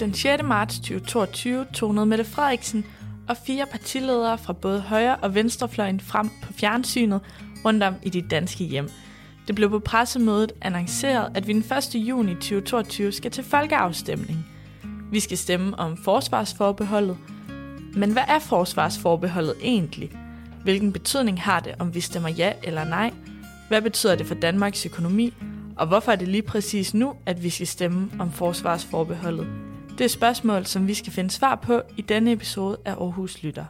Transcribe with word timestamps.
den 0.00 0.14
6. 0.14 0.42
marts 0.42 0.78
2022 0.78 1.66
tonede 1.74 2.06
Mette 2.06 2.24
Frederiksen 2.24 2.84
og 3.28 3.36
fire 3.46 3.66
partiledere 3.70 4.38
fra 4.38 4.52
både 4.52 4.80
højre- 4.80 5.16
og 5.16 5.34
venstrefløjen 5.34 6.00
frem 6.00 6.30
på 6.42 6.52
fjernsynet 6.52 7.20
rundt 7.64 7.82
om 7.82 7.94
i 8.02 8.08
de 8.08 8.22
danske 8.22 8.64
hjem. 8.64 8.88
Det 9.46 9.54
blev 9.54 9.70
på 9.70 9.78
pressemødet 9.78 10.52
annonceret, 10.62 11.32
at 11.34 11.46
vi 11.46 11.52
den 11.52 11.64
1. 11.78 11.94
juni 11.94 12.34
2022 12.34 13.12
skal 13.12 13.30
til 13.30 13.44
folkeafstemning. 13.44 14.46
Vi 15.12 15.20
skal 15.20 15.38
stemme 15.38 15.78
om 15.78 15.96
forsvarsforbeholdet. 15.96 17.16
Men 17.94 18.12
hvad 18.12 18.24
er 18.28 18.38
forsvarsforbeholdet 18.38 19.54
egentlig? 19.62 20.10
Hvilken 20.62 20.92
betydning 20.92 21.42
har 21.42 21.60
det, 21.60 21.74
om 21.78 21.94
vi 21.94 22.00
stemmer 22.00 22.28
ja 22.28 22.52
eller 22.62 22.84
nej? 22.84 23.12
Hvad 23.68 23.82
betyder 23.82 24.14
det 24.14 24.26
for 24.26 24.34
Danmarks 24.34 24.86
økonomi? 24.86 25.34
Og 25.76 25.86
hvorfor 25.86 26.12
er 26.12 26.16
det 26.16 26.28
lige 26.28 26.42
præcis 26.42 26.94
nu, 26.94 27.14
at 27.26 27.42
vi 27.42 27.50
skal 27.50 27.66
stemme 27.66 28.10
om 28.18 28.32
forsvarsforbeholdet? 28.32 29.69
Det 30.00 30.04
er 30.04 30.08
spørgsmål, 30.08 30.66
som 30.66 30.88
vi 30.88 30.94
skal 30.94 31.12
finde 31.12 31.30
svar 31.30 31.54
på 31.54 31.82
i 31.96 32.02
denne 32.02 32.32
episode 32.32 32.78
af 32.84 32.92
Aarhus 32.92 33.42
Lytter. 33.42 33.64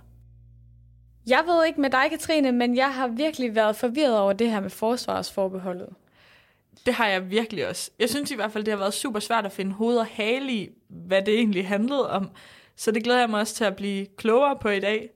Jeg 1.26 1.42
ved 1.46 1.66
ikke 1.66 1.80
med 1.80 1.90
dig, 1.90 2.06
Katrine, 2.10 2.52
men 2.52 2.76
jeg 2.76 2.94
har 2.94 3.08
virkelig 3.08 3.54
været 3.54 3.76
forvirret 3.76 4.18
over 4.18 4.32
det 4.32 4.50
her 4.50 4.60
med 4.60 4.70
forsvarsforbeholdet. 4.70 5.88
Det 6.86 6.94
har 6.94 7.08
jeg 7.08 7.30
virkelig 7.30 7.68
også. 7.68 7.90
Jeg 7.98 8.08
synes 8.08 8.30
i 8.30 8.34
hvert 8.34 8.52
fald, 8.52 8.64
det 8.64 8.72
har 8.72 8.78
været 8.78 8.94
super 8.94 9.20
svært 9.20 9.46
at 9.46 9.52
finde 9.52 9.72
hoved 9.72 9.96
og 9.96 10.06
hale 10.06 10.52
i, 10.52 10.68
hvad 10.88 11.22
det 11.22 11.34
egentlig 11.34 11.68
handlede 11.68 12.10
om. 12.10 12.30
Så 12.76 12.90
det 12.90 13.04
glæder 13.04 13.20
jeg 13.20 13.30
mig 13.30 13.40
også 13.40 13.54
til 13.54 13.64
at 13.64 13.76
blive 13.76 14.06
klogere 14.16 14.56
på 14.56 14.68
i 14.68 14.80
dag. 14.80 15.10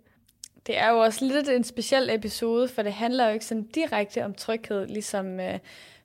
Det 0.67 0.79
er 0.79 0.91
jo 0.91 0.99
også 0.99 1.25
lidt 1.25 1.49
en 1.49 1.65
speciel 1.65 2.11
episode, 2.11 2.69
for 2.69 2.83
det 2.83 2.93
handler 2.93 3.27
jo 3.27 3.33
ikke 3.33 3.45
sådan 3.45 3.67
direkte 3.75 4.25
om 4.25 4.35
tryghed, 4.35 4.87
ligesom 4.87 5.41
øh, 5.41 5.59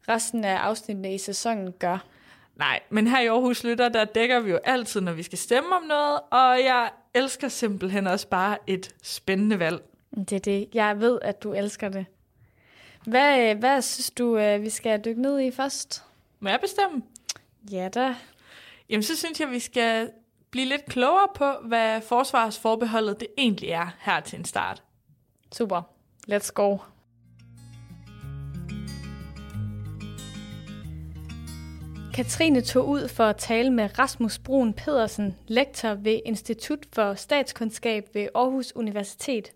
resten 0.09 0.45
af 0.45 0.55
afsnittene 0.55 1.14
i 1.14 1.17
sæsonen 1.17 1.72
gør. 1.72 2.05
Nej, 2.59 2.79
men 2.89 3.07
her 3.07 3.19
i 3.19 3.27
Aarhus 3.27 3.63
Lytter, 3.63 3.89
der 3.89 4.05
dækker 4.05 4.39
vi 4.39 4.52
jo 4.52 4.59
altid, 4.63 5.02
når 5.02 5.11
vi 5.11 5.23
skal 5.23 5.38
stemme 5.38 5.75
om 5.75 5.83
noget, 5.83 6.19
og 6.31 6.63
jeg 6.63 6.89
elsker 7.13 7.47
simpelthen 7.47 8.07
også 8.07 8.27
bare 8.27 8.57
et 8.67 8.95
spændende 9.03 9.59
valg. 9.59 9.81
Det 10.15 10.33
er 10.33 10.39
det. 10.39 10.69
Jeg 10.73 10.99
ved, 10.99 11.19
at 11.21 11.43
du 11.43 11.53
elsker 11.53 11.89
det. 11.89 12.05
Hvad, 13.05 13.55
hvad 13.55 13.81
synes 13.81 14.09
du, 14.11 14.37
øh, 14.37 14.61
vi 14.61 14.69
skal 14.69 15.02
dykke 15.05 15.21
ned 15.21 15.39
i 15.39 15.52
først? 15.52 16.03
Må 16.39 16.49
jeg 16.49 16.59
bestemme? 16.61 17.02
Ja 17.71 17.89
da. 17.89 18.15
Jamen, 18.89 19.03
så 19.03 19.17
synes 19.17 19.39
jeg, 19.39 19.52
vi 19.52 19.59
skal 19.59 20.11
blive 20.52 20.65
lidt 20.65 20.85
klogere 20.85 21.27
på, 21.35 21.53
hvad 21.67 22.02
forsvarsforbeholdet 22.02 23.19
det 23.19 23.27
egentlig 23.37 23.69
er 23.69 23.87
her 23.99 24.19
til 24.19 24.39
en 24.39 24.45
start. 24.45 24.83
Super. 25.52 25.81
Let's 26.31 26.52
go. 26.53 26.77
Katrine 32.20 32.62
tog 32.62 32.88
ud 32.88 33.08
for 33.08 33.23
at 33.23 33.38
tale 33.38 33.72
med 33.72 34.00
Rasmus 34.00 34.39
Brun 34.39 34.73
Pedersen, 34.73 35.38
lektor 35.48 35.94
ved 35.94 36.20
Institut 36.26 36.86
for 36.94 37.14
Statskundskab 37.14 38.09
ved 38.14 38.28
Aarhus 38.36 38.76
Universitet. 38.76 39.52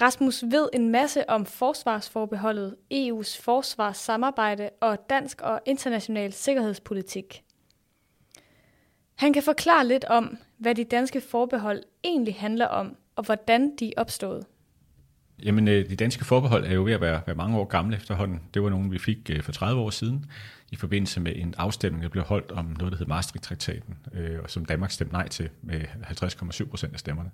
Rasmus 0.00 0.44
ved 0.50 0.68
en 0.72 0.88
masse 0.88 1.30
om 1.30 1.46
forsvarsforbeholdet, 1.46 2.76
EU's 2.94 3.42
forsvarssamarbejde 3.42 4.70
og 4.80 5.10
dansk 5.10 5.40
og 5.40 5.60
international 5.66 6.32
sikkerhedspolitik. 6.32 7.44
Han 9.14 9.32
kan 9.32 9.42
forklare 9.42 9.86
lidt 9.86 10.04
om, 10.04 10.38
hvad 10.58 10.74
de 10.74 10.84
danske 10.84 11.20
forbehold 11.20 11.82
egentlig 12.04 12.34
handler 12.34 12.66
om, 12.66 12.96
og 13.16 13.24
hvordan 13.24 13.76
de 13.76 13.86
er 13.86 14.00
opstået. 14.00 14.46
Jamen, 15.42 15.68
øh, 15.68 15.90
de 15.90 15.96
danske 15.96 16.24
forbehold 16.24 16.64
er 16.64 16.74
jo 16.74 16.84
ved 16.84 16.92
at 16.92 17.00
være, 17.00 17.20
være 17.26 17.36
mange 17.36 17.58
år 17.58 17.64
gamle 17.64 17.96
efterhånden. 17.96 18.40
Det 18.54 18.62
var 18.62 18.68
nogle, 18.68 18.90
vi 18.90 18.98
fik 18.98 19.30
øh, 19.30 19.42
for 19.42 19.52
30 19.52 19.80
år 19.80 19.90
siden, 19.90 20.24
i 20.70 20.76
forbindelse 20.76 21.20
med 21.20 21.32
en 21.36 21.54
afstemning, 21.58 22.02
der 22.02 22.08
blev 22.08 22.24
holdt 22.24 22.50
om 22.50 22.76
noget, 22.78 22.92
der 22.92 22.98
hed 22.98 23.06
Maastricht-traktaten, 23.06 23.94
øh, 24.14 24.38
som 24.46 24.64
Danmark 24.64 24.90
stemte 24.90 25.12
nej 25.12 25.28
til 25.28 25.48
med 25.62 25.80
50,7 25.80 26.68
procent 26.68 26.92
af 26.92 26.98
stemmerne. 26.98 27.30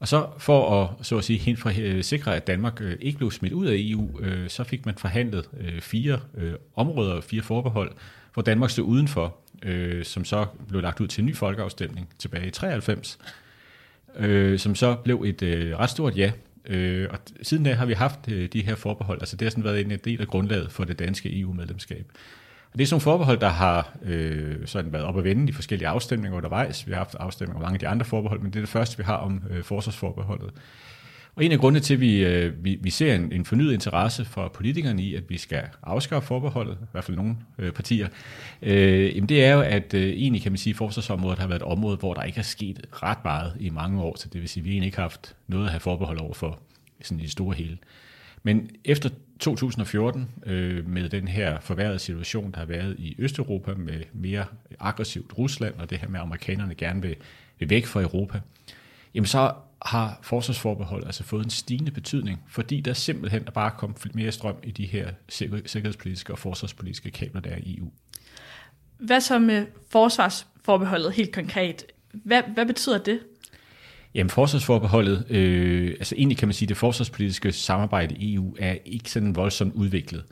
Og 0.00 0.08
så 0.08 0.26
for 0.38 0.82
at, 0.82 1.06
så 1.06 1.18
at 1.18 1.24
sige, 1.24 1.38
helt 1.38 1.58
for, 1.58 1.72
øh, 1.80 2.04
sikre, 2.04 2.36
at 2.36 2.46
Danmark 2.46 2.82
ikke 3.00 3.18
blev 3.18 3.30
smidt 3.30 3.52
ud 3.52 3.66
af 3.66 3.74
EU, 3.76 4.20
så 4.48 4.64
fik 4.64 4.86
man 4.86 4.94
forhandlet 4.94 5.48
fire 5.80 6.20
områder, 6.76 7.20
fire 7.20 7.42
forbehold, 7.42 7.92
hvor 8.34 8.42
Danmark 8.42 8.70
stod 8.70 8.84
udenfor, 8.84 9.36
som 10.02 10.24
så 10.24 10.46
blev 10.68 10.82
lagt 10.82 11.00
ud 11.00 11.06
til 11.06 11.20
en 11.20 11.26
ny 11.26 11.36
folkeafstemning 11.36 12.08
tilbage 12.18 12.46
i 12.46 12.50
93, 12.50 13.18
som 14.56 14.74
så 14.74 14.96
blev 15.04 15.22
et 15.26 15.42
ret 15.78 15.90
stort 15.90 16.16
ja 16.16 16.32
Øh, 16.64 17.08
og 17.10 17.18
siden 17.42 17.64
da 17.64 17.74
har 17.74 17.86
vi 17.86 17.92
haft 17.92 18.28
øh, 18.28 18.48
de 18.52 18.62
her 18.62 18.74
forbehold, 18.74 19.22
altså 19.22 19.36
det 19.36 19.46
har 19.46 19.50
sådan 19.50 19.64
været 19.64 19.80
en 19.80 19.98
del 20.04 20.20
af 20.20 20.26
grundlaget 20.26 20.72
for 20.72 20.84
det 20.84 20.98
danske 20.98 21.40
EU-medlemskab. 21.40 22.06
Og 22.72 22.78
det 22.78 22.82
er 22.82 22.86
sådan 22.86 22.94
nogle 22.94 23.02
forbehold, 23.02 23.40
der 23.40 23.48
har 23.48 23.96
øh, 24.02 24.66
sådan 24.66 24.92
været 24.92 25.04
op 25.04 25.18
at 25.18 25.24
vende 25.24 25.48
i 25.48 25.52
forskellige 25.52 25.88
afstemninger 25.88 26.36
undervejs. 26.36 26.86
Vi 26.86 26.92
har 26.92 26.98
haft 26.98 27.14
afstemninger 27.14 27.56
om 27.56 27.62
mange 27.62 27.74
af 27.74 27.80
de 27.80 27.88
andre 27.88 28.06
forbehold, 28.06 28.40
men 28.40 28.52
det 28.52 28.56
er 28.56 28.62
det 28.62 28.68
første, 28.68 28.96
vi 28.96 29.02
har 29.02 29.16
om 29.16 29.42
øh, 29.50 29.64
forsvarsforbeholdet. 29.64 30.50
Og 31.34 31.44
en 31.44 31.52
af 31.52 31.58
grundene 31.58 31.80
til, 31.80 31.94
at 31.94 32.00
vi, 32.00 32.24
øh, 32.24 32.64
vi, 32.64 32.78
vi 32.80 32.90
ser 32.90 33.14
en, 33.14 33.32
en 33.32 33.44
fornyet 33.44 33.72
interesse 33.72 34.24
fra 34.24 34.48
politikerne 34.48 35.02
i, 35.02 35.14
at 35.14 35.30
vi 35.30 35.38
skal 35.38 35.62
afskaffe 35.82 36.26
forbeholdet, 36.26 36.78
i 36.82 36.86
hvert 36.92 37.04
fald 37.04 37.16
nogle 37.16 37.36
øh, 37.58 37.72
partier, 37.72 38.08
øh, 38.62 39.16
jamen 39.16 39.28
det 39.28 39.44
er 39.44 39.54
jo, 39.54 39.60
at 39.60 39.94
øh, 39.94 40.08
egentlig 40.08 40.42
kan 40.42 40.52
man 40.52 40.58
sige, 40.58 40.72
at 40.72 40.76
forsvarsområdet 40.76 41.38
har 41.38 41.46
været 41.46 41.60
et 41.60 41.66
område, 41.66 41.96
hvor 41.96 42.14
der 42.14 42.22
ikke 42.22 42.38
er 42.38 42.42
sket 42.42 42.86
ret 42.92 43.24
meget 43.24 43.56
i 43.60 43.70
mange 43.70 44.02
år, 44.02 44.16
så 44.18 44.28
det 44.28 44.40
vil 44.40 44.48
sige, 44.48 44.60
at 44.60 44.64
vi 44.64 44.70
egentlig 44.70 44.86
ikke 44.86 44.96
har 44.96 45.04
haft 45.04 45.36
noget 45.48 45.64
at 45.64 45.70
have 45.70 45.80
forbehold 45.80 46.20
over 46.20 46.34
for 46.34 46.58
sådan 47.02 47.20
i 47.20 47.22
det 47.22 47.30
store 47.30 47.54
hele. 47.54 47.78
Men 48.42 48.70
efter 48.84 49.10
2014, 49.40 50.28
øh, 50.46 50.88
med 50.88 51.08
den 51.08 51.28
her 51.28 51.60
forværrede 51.60 51.98
situation, 51.98 52.50
der 52.50 52.58
har 52.58 52.66
været 52.66 52.96
i 52.98 53.14
Østeuropa 53.18 53.74
med 53.74 54.00
mere 54.12 54.44
aggressivt 54.80 55.38
Rusland, 55.38 55.74
og 55.78 55.90
det 55.90 55.98
her 55.98 56.08
med, 56.08 56.20
at 56.20 56.24
amerikanerne 56.24 56.74
gerne 56.74 57.02
vil, 57.02 57.16
vil 57.58 57.70
væk 57.70 57.86
fra 57.86 58.00
Europa, 58.00 58.40
jamen 59.14 59.26
så 59.26 59.52
har 59.86 60.18
forsvarsforbehold 60.22 61.06
altså 61.06 61.24
fået 61.24 61.44
en 61.44 61.50
stigende 61.50 61.90
betydning, 61.90 62.42
fordi 62.48 62.80
der 62.80 62.92
simpelthen 62.92 63.42
er 63.46 63.50
bare 63.50 63.70
kommet 63.78 64.14
mere 64.14 64.32
strøm 64.32 64.56
i 64.62 64.70
de 64.70 64.86
her 64.86 65.10
sikkerhedspolitiske 65.28 66.32
og 66.32 66.38
forsvarspolitiske 66.38 67.10
kabler, 67.10 67.40
der 67.40 67.50
er 67.50 67.58
i 67.62 67.78
EU. 67.78 67.90
Hvad 68.98 69.20
så 69.20 69.38
med 69.38 69.66
forsvarsforbeholdet 69.90 71.12
helt 71.12 71.32
konkret? 71.32 71.84
Hvad, 72.12 72.42
hvad 72.54 72.66
betyder 72.66 72.98
det? 72.98 73.20
Jamen 74.14 74.30
forsvarsforbeholdet, 74.30 75.30
øh, 75.30 75.90
altså 75.90 76.14
egentlig 76.18 76.38
kan 76.38 76.48
man 76.48 76.54
sige, 76.54 76.66
at 76.66 76.68
det 76.68 76.76
forsvarspolitiske 76.76 77.52
samarbejde 77.52 78.14
i 78.14 78.34
EU 78.34 78.56
er 78.58 78.76
ikke 78.84 79.10
sådan 79.10 79.36
voldsomt 79.36 79.74
udviklet. 79.74 80.24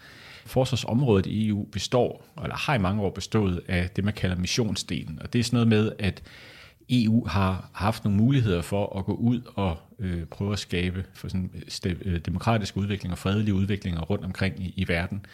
Forsvarsområdet 0.46 1.26
i 1.26 1.48
EU 1.48 1.64
består, 1.64 2.26
eller 2.42 2.56
har 2.56 2.74
i 2.74 2.78
mange 2.78 3.02
år 3.02 3.10
bestået 3.10 3.60
af 3.68 3.90
det, 3.90 4.04
man 4.04 4.14
kalder 4.14 4.36
missionsdelen. 4.36 5.18
Og 5.22 5.32
det 5.32 5.38
er 5.38 5.42
sådan 5.42 5.56
noget 5.56 5.68
med, 5.68 5.92
at 5.98 6.22
EU 6.90 7.26
har 7.26 7.70
haft 7.72 8.04
nogle 8.04 8.18
muligheder 8.18 8.62
for 8.62 8.98
at 8.98 9.04
gå 9.04 9.12
ud 9.12 9.40
og 9.54 9.78
øh, 9.98 10.24
prøve 10.24 10.52
at 10.52 10.58
skabe 10.58 11.04
for 11.14 11.28
sådan 11.28 11.50
øh, 11.86 11.96
øh 12.04 12.20
demokratisk 12.26 12.76
udvikling 12.76 13.12
og 13.12 13.18
fredelig 13.18 13.54
rundt 14.10 14.24
omkring 14.24 14.60
i, 14.60 14.74
i 14.76 14.88
verden 14.88 15.26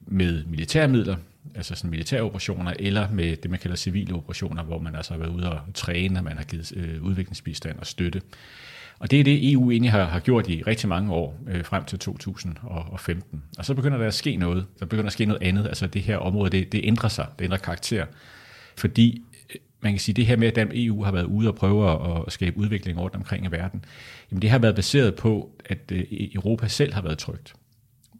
med 0.00 0.44
militærmidler, 0.44 1.16
altså 1.54 1.74
sådan 1.74 1.90
militære 1.90 2.22
operationer, 2.22 2.72
eller 2.78 3.10
med 3.10 3.36
det, 3.36 3.50
man 3.50 3.60
kalder 3.60 3.76
civile 3.76 4.14
operationer, 4.14 4.62
hvor 4.62 4.78
man 4.78 4.94
altså 4.94 5.12
har 5.12 5.18
været 5.18 5.30
ude 5.30 5.52
og 5.52 5.60
træne, 5.74 6.18
og 6.18 6.24
man 6.24 6.36
har 6.36 6.44
givet 6.44 6.72
øh, 6.76 7.02
udviklingsbistand 7.02 7.78
og 7.78 7.86
støtte. 7.86 8.22
Og 8.98 9.10
det 9.10 9.20
er 9.20 9.24
det, 9.24 9.52
EU 9.52 9.70
egentlig 9.70 9.92
har, 9.92 10.04
har 10.04 10.20
gjort 10.20 10.48
i 10.48 10.62
rigtig 10.62 10.88
mange 10.88 11.12
år, 11.12 11.40
øh, 11.48 11.64
frem 11.64 11.84
til 11.84 11.98
2015. 11.98 13.42
Og 13.58 13.64
så 13.64 13.74
begynder 13.74 13.98
der 13.98 14.06
at 14.06 14.14
ske 14.14 14.36
noget. 14.36 14.66
Der 14.80 14.86
begynder 14.86 15.06
at 15.06 15.12
ske 15.12 15.24
noget 15.24 15.42
andet. 15.42 15.66
Altså 15.66 15.86
det 15.86 16.02
her 16.02 16.16
område, 16.16 16.50
det, 16.50 16.72
det 16.72 16.80
ændrer 16.84 17.08
sig. 17.08 17.26
Det 17.38 17.44
ændrer 17.44 17.58
karakter. 17.58 18.06
Fordi 18.76 19.22
man 19.80 19.92
kan 19.92 20.00
sige, 20.00 20.14
det 20.14 20.26
her 20.26 20.36
med, 20.36 20.58
at 20.58 20.68
EU 20.72 21.02
har 21.02 21.12
været 21.12 21.24
ude 21.24 21.48
og 21.48 21.54
prøve 21.54 21.90
at 22.26 22.32
skabe 22.32 22.58
udvikling 22.58 22.98
rundt 23.00 23.16
omkring 23.16 23.46
i 23.46 23.50
verden, 23.50 23.84
jamen 24.30 24.42
det 24.42 24.50
har 24.50 24.58
været 24.58 24.74
baseret 24.74 25.14
på, 25.14 25.50
at 25.64 25.78
øh, 25.92 26.00
e- 26.00 26.34
Europa 26.34 26.68
selv 26.68 26.94
har 26.94 27.02
været 27.02 27.18
trygt. 27.18 27.54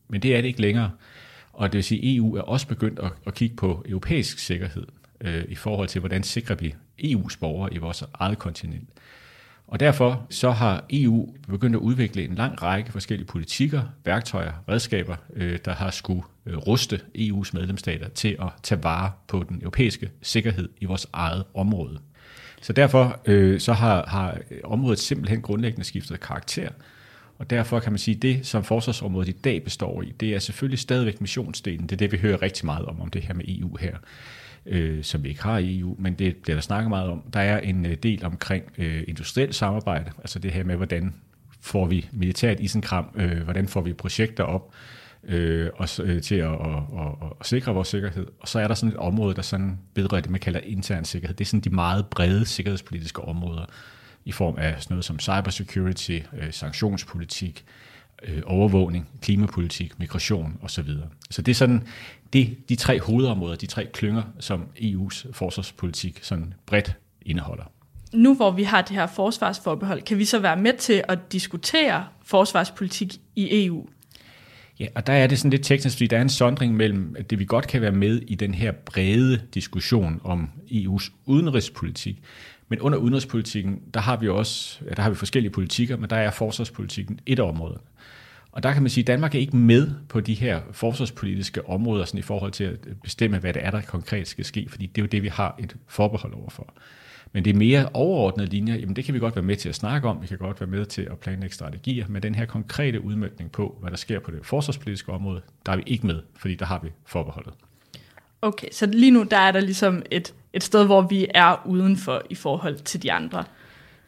Men 0.08 0.22
det 0.22 0.36
er 0.36 0.40
det 0.40 0.48
ikke 0.48 0.60
længere. 0.60 0.90
Og 1.52 1.72
det 1.72 1.76
vil 1.76 1.84
sige, 1.84 2.10
at 2.10 2.16
EU 2.16 2.36
er 2.36 2.42
også 2.42 2.66
begyndt 2.66 2.98
at, 2.98 3.12
at 3.26 3.34
kigge 3.34 3.56
på 3.56 3.84
europæisk 3.88 4.38
sikkerhed 4.38 4.86
øh, 5.20 5.44
i 5.48 5.54
forhold 5.54 5.88
til, 5.88 5.98
hvordan 5.98 6.22
sikrer 6.22 6.56
vi 6.56 6.74
EU's 7.02 7.38
borgere 7.40 7.74
i 7.74 7.78
vores 7.78 8.04
eget 8.14 8.38
kontinent. 8.38 8.88
Og 9.68 9.80
derfor 9.80 10.26
så 10.30 10.50
har 10.50 10.84
EU 10.90 11.34
begyndt 11.48 11.76
at 11.76 11.80
udvikle 11.80 12.24
en 12.24 12.34
lang 12.34 12.62
række 12.62 12.92
forskellige 12.92 13.26
politikker, 13.26 13.82
værktøjer, 14.04 14.52
redskaber, 14.68 15.16
øh, 15.34 15.58
der 15.64 15.74
har 15.74 15.90
skulle 15.90 16.22
øh, 16.46 16.56
ruste 16.56 17.00
EU's 17.18 17.50
medlemsstater 17.52 18.08
til 18.08 18.36
at 18.40 18.48
tage 18.62 18.82
vare 18.82 19.12
på 19.28 19.44
den 19.48 19.58
europæiske 19.62 20.10
sikkerhed 20.22 20.68
i 20.80 20.84
vores 20.84 21.06
eget 21.12 21.44
område. 21.54 21.98
Så 22.62 22.72
derfor 22.72 23.20
øh, 23.24 23.60
så 23.60 23.72
har, 23.72 24.06
har 24.08 24.38
området 24.64 24.98
simpelthen 24.98 25.42
grundlæggende 25.42 25.84
skiftet 25.84 26.20
karakter, 26.20 26.68
og 27.38 27.50
derfor 27.50 27.80
kan 27.80 27.92
man 27.92 27.98
sige, 27.98 28.14
at 28.16 28.22
det, 28.22 28.46
som 28.46 28.64
forsvarsområdet 28.64 29.28
i 29.28 29.32
dag 29.32 29.64
består 29.64 30.02
i, 30.02 30.12
det 30.20 30.34
er 30.34 30.38
selvfølgelig 30.38 30.78
stadigvæk 30.78 31.20
missionsdelen. 31.20 31.82
Det 31.82 31.92
er 31.92 31.96
det, 31.96 32.12
vi 32.12 32.18
hører 32.18 32.42
rigtig 32.42 32.66
meget 32.66 32.86
om, 32.86 33.00
om 33.00 33.10
det 33.10 33.22
her 33.22 33.34
med 33.34 33.44
EU 33.48 33.76
her 33.80 33.96
øh, 34.66 35.04
som 35.04 35.24
vi 35.24 35.28
ikke 35.28 35.42
har 35.42 35.58
i 35.58 35.78
EU, 35.78 35.96
men 35.98 36.14
det 36.14 36.36
bliver 36.36 36.56
der 36.56 36.62
snakket 36.62 36.88
meget 36.88 37.10
om. 37.10 37.22
Der 37.32 37.40
er 37.40 37.58
en 37.58 37.86
øh, 37.86 37.96
del 38.02 38.24
omkring 38.24 38.64
øh, 38.78 39.02
industrielt 39.08 39.54
samarbejde, 39.54 40.10
altså 40.18 40.38
det 40.38 40.50
her 40.50 40.64
med, 40.64 40.76
hvordan 40.76 41.14
får 41.60 41.86
vi 41.86 42.08
militært 42.12 42.60
isenkram, 42.60 43.06
øh, 43.14 43.42
hvordan 43.42 43.68
får 43.68 43.80
vi 43.80 43.92
projekter 43.92 44.44
op, 44.44 44.74
øh, 45.24 45.70
og, 45.74 45.88
øh, 46.02 46.22
til 46.22 46.34
at, 46.34 46.48
og, 46.48 46.86
og, 46.92 47.36
og 47.38 47.46
sikre 47.46 47.74
vores 47.74 47.88
sikkerhed. 47.88 48.26
Og 48.40 48.48
så 48.48 48.58
er 48.58 48.68
der 48.68 48.74
sådan 48.74 48.92
et 48.92 48.96
område, 48.96 49.34
der 49.34 49.42
sådan 49.42 49.78
vedrører 49.94 50.20
det, 50.20 50.30
man 50.30 50.40
kalder 50.40 50.60
intern 50.60 51.04
sikkerhed. 51.04 51.36
Det 51.36 51.44
er 51.44 51.48
sådan 51.48 51.60
de 51.60 51.70
meget 51.70 52.06
brede 52.06 52.46
sikkerhedspolitiske 52.46 53.22
områder 53.22 53.64
i 54.24 54.32
form 54.32 54.54
af 54.58 54.82
sådan 54.82 54.94
noget 54.94 55.04
som 55.04 55.18
cybersecurity, 55.18 56.18
øh, 56.38 56.52
sanktionspolitik, 56.52 57.64
øh, 57.66 57.72
overvågning, 58.44 59.08
klimapolitik, 59.22 59.98
migration 59.98 60.58
osv. 60.62 60.88
Så 61.30 61.42
det 61.42 61.52
er 61.52 61.56
sådan 61.56 61.82
det, 62.32 62.56
de 62.68 62.76
tre 62.76 63.00
hovedområder, 63.00 63.56
de 63.56 63.66
tre 63.66 63.86
klynger, 63.92 64.22
som 64.40 64.64
EU's 64.78 65.32
forsvarspolitik 65.32 66.18
sådan 66.22 66.54
bredt 66.66 66.96
indeholder. 67.22 67.64
Nu 68.12 68.34
hvor 68.34 68.50
vi 68.50 68.62
har 68.62 68.82
det 68.82 68.96
her 68.96 69.06
forsvarsforbehold, 69.06 70.02
kan 70.02 70.18
vi 70.18 70.24
så 70.24 70.38
være 70.38 70.56
med 70.56 70.72
til 70.78 71.02
at 71.08 71.32
diskutere 71.32 72.04
forsvarspolitik 72.24 73.14
i 73.36 73.66
EU? 73.66 73.86
Ja, 74.80 74.86
og 74.94 75.06
der 75.06 75.12
er 75.12 75.26
det 75.26 75.38
sådan 75.38 75.50
lidt 75.50 75.64
teknisk, 75.64 75.96
fordi 75.96 76.06
der 76.06 76.16
er 76.16 76.22
en 76.22 76.28
sondring 76.28 76.76
mellem, 76.76 77.16
at 77.18 77.30
det 77.30 77.38
vi 77.38 77.44
godt 77.44 77.66
kan 77.66 77.80
være 77.80 77.92
med 77.92 78.20
i 78.26 78.34
den 78.34 78.54
her 78.54 78.72
brede 78.72 79.40
diskussion 79.54 80.20
om 80.24 80.50
EU's 80.70 81.12
udenrigspolitik, 81.26 82.22
men 82.68 82.80
under 82.80 82.98
udenrigspolitikken, 82.98 83.82
der 83.94 84.00
har 84.00 84.16
vi 84.16 84.28
også, 84.28 84.78
ja, 84.84 84.90
der 84.90 85.02
har 85.02 85.10
vi 85.10 85.16
forskellige 85.16 85.52
politikker, 85.52 85.96
men 85.96 86.10
der 86.10 86.16
er 86.16 86.30
forsvarspolitikken 86.30 87.20
et 87.26 87.40
område. 87.40 87.78
Og 88.52 88.62
der 88.62 88.72
kan 88.72 88.82
man 88.82 88.90
sige, 88.90 89.02
at 89.02 89.06
Danmark 89.06 89.34
er 89.34 89.38
ikke 89.38 89.56
med 89.56 89.90
på 90.08 90.20
de 90.20 90.34
her 90.34 90.60
forsvarspolitiske 90.72 91.68
områder 91.68 92.04
sådan 92.04 92.18
i 92.18 92.22
forhold 92.22 92.52
til 92.52 92.64
at 92.64 92.78
bestemme, 93.02 93.38
hvad 93.38 93.52
det 93.52 93.64
er, 93.64 93.70
der 93.70 93.80
konkret 93.80 94.28
skal 94.28 94.44
ske, 94.44 94.66
fordi 94.68 94.86
det 94.86 94.98
er 94.98 95.02
jo 95.02 95.08
det, 95.08 95.22
vi 95.22 95.28
har 95.28 95.56
et 95.58 95.76
forbehold 95.86 96.34
overfor. 96.34 96.74
Men 97.32 97.44
det 97.44 97.50
er 97.50 97.58
mere 97.58 97.88
overordnede 97.94 98.48
linjer, 98.48 98.74
jamen 98.74 98.96
det 98.96 99.04
kan 99.04 99.14
vi 99.14 99.18
godt 99.18 99.36
være 99.36 99.44
med 99.44 99.56
til 99.56 99.68
at 99.68 99.74
snakke 99.74 100.08
om, 100.08 100.22
vi 100.22 100.26
kan 100.26 100.38
godt 100.38 100.60
være 100.60 100.70
med 100.70 100.86
til 100.86 101.02
at 101.02 101.18
planlægge 101.18 101.54
strategier, 101.54 102.06
men 102.08 102.22
den 102.22 102.34
her 102.34 102.46
konkrete 102.46 103.04
udmyndning 103.04 103.52
på, 103.52 103.78
hvad 103.80 103.90
der 103.90 103.96
sker 103.96 104.20
på 104.20 104.30
det 104.30 104.46
forsvarspolitiske 104.46 105.12
område, 105.12 105.40
der 105.66 105.72
er 105.72 105.76
vi 105.76 105.82
ikke 105.86 106.06
med, 106.06 106.22
fordi 106.36 106.54
der 106.54 106.66
har 106.66 106.80
vi 106.82 106.88
forbeholdet. 107.06 107.52
Okay, 108.42 108.68
så 108.72 108.86
lige 108.86 109.10
nu 109.10 109.22
der 109.22 109.36
er 109.36 109.52
der 109.52 109.60
ligesom 109.60 110.02
et, 110.10 110.34
et 110.52 110.62
sted, 110.62 110.86
hvor 110.86 111.02
vi 111.02 111.26
er 111.34 111.66
udenfor 111.66 112.22
i 112.30 112.34
forhold 112.34 112.76
til 112.76 113.02
de 113.02 113.12
andre. 113.12 113.44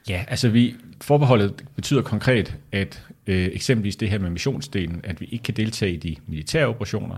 Ja, 0.08 0.24
altså 0.28 0.48
vi, 0.48 0.74
forbeholdet 1.00 1.64
betyder 1.76 2.02
konkret, 2.02 2.56
at 2.72 3.02
øh, 3.26 3.46
eksempelvis 3.52 3.96
det 3.96 4.10
her 4.10 4.18
med 4.18 4.30
missionsdelen, 4.30 5.00
at 5.04 5.20
vi 5.20 5.26
ikke 5.26 5.42
kan 5.42 5.54
deltage 5.54 5.92
i 5.92 5.96
de 5.96 6.16
militære 6.26 6.66
operationer, 6.66 7.16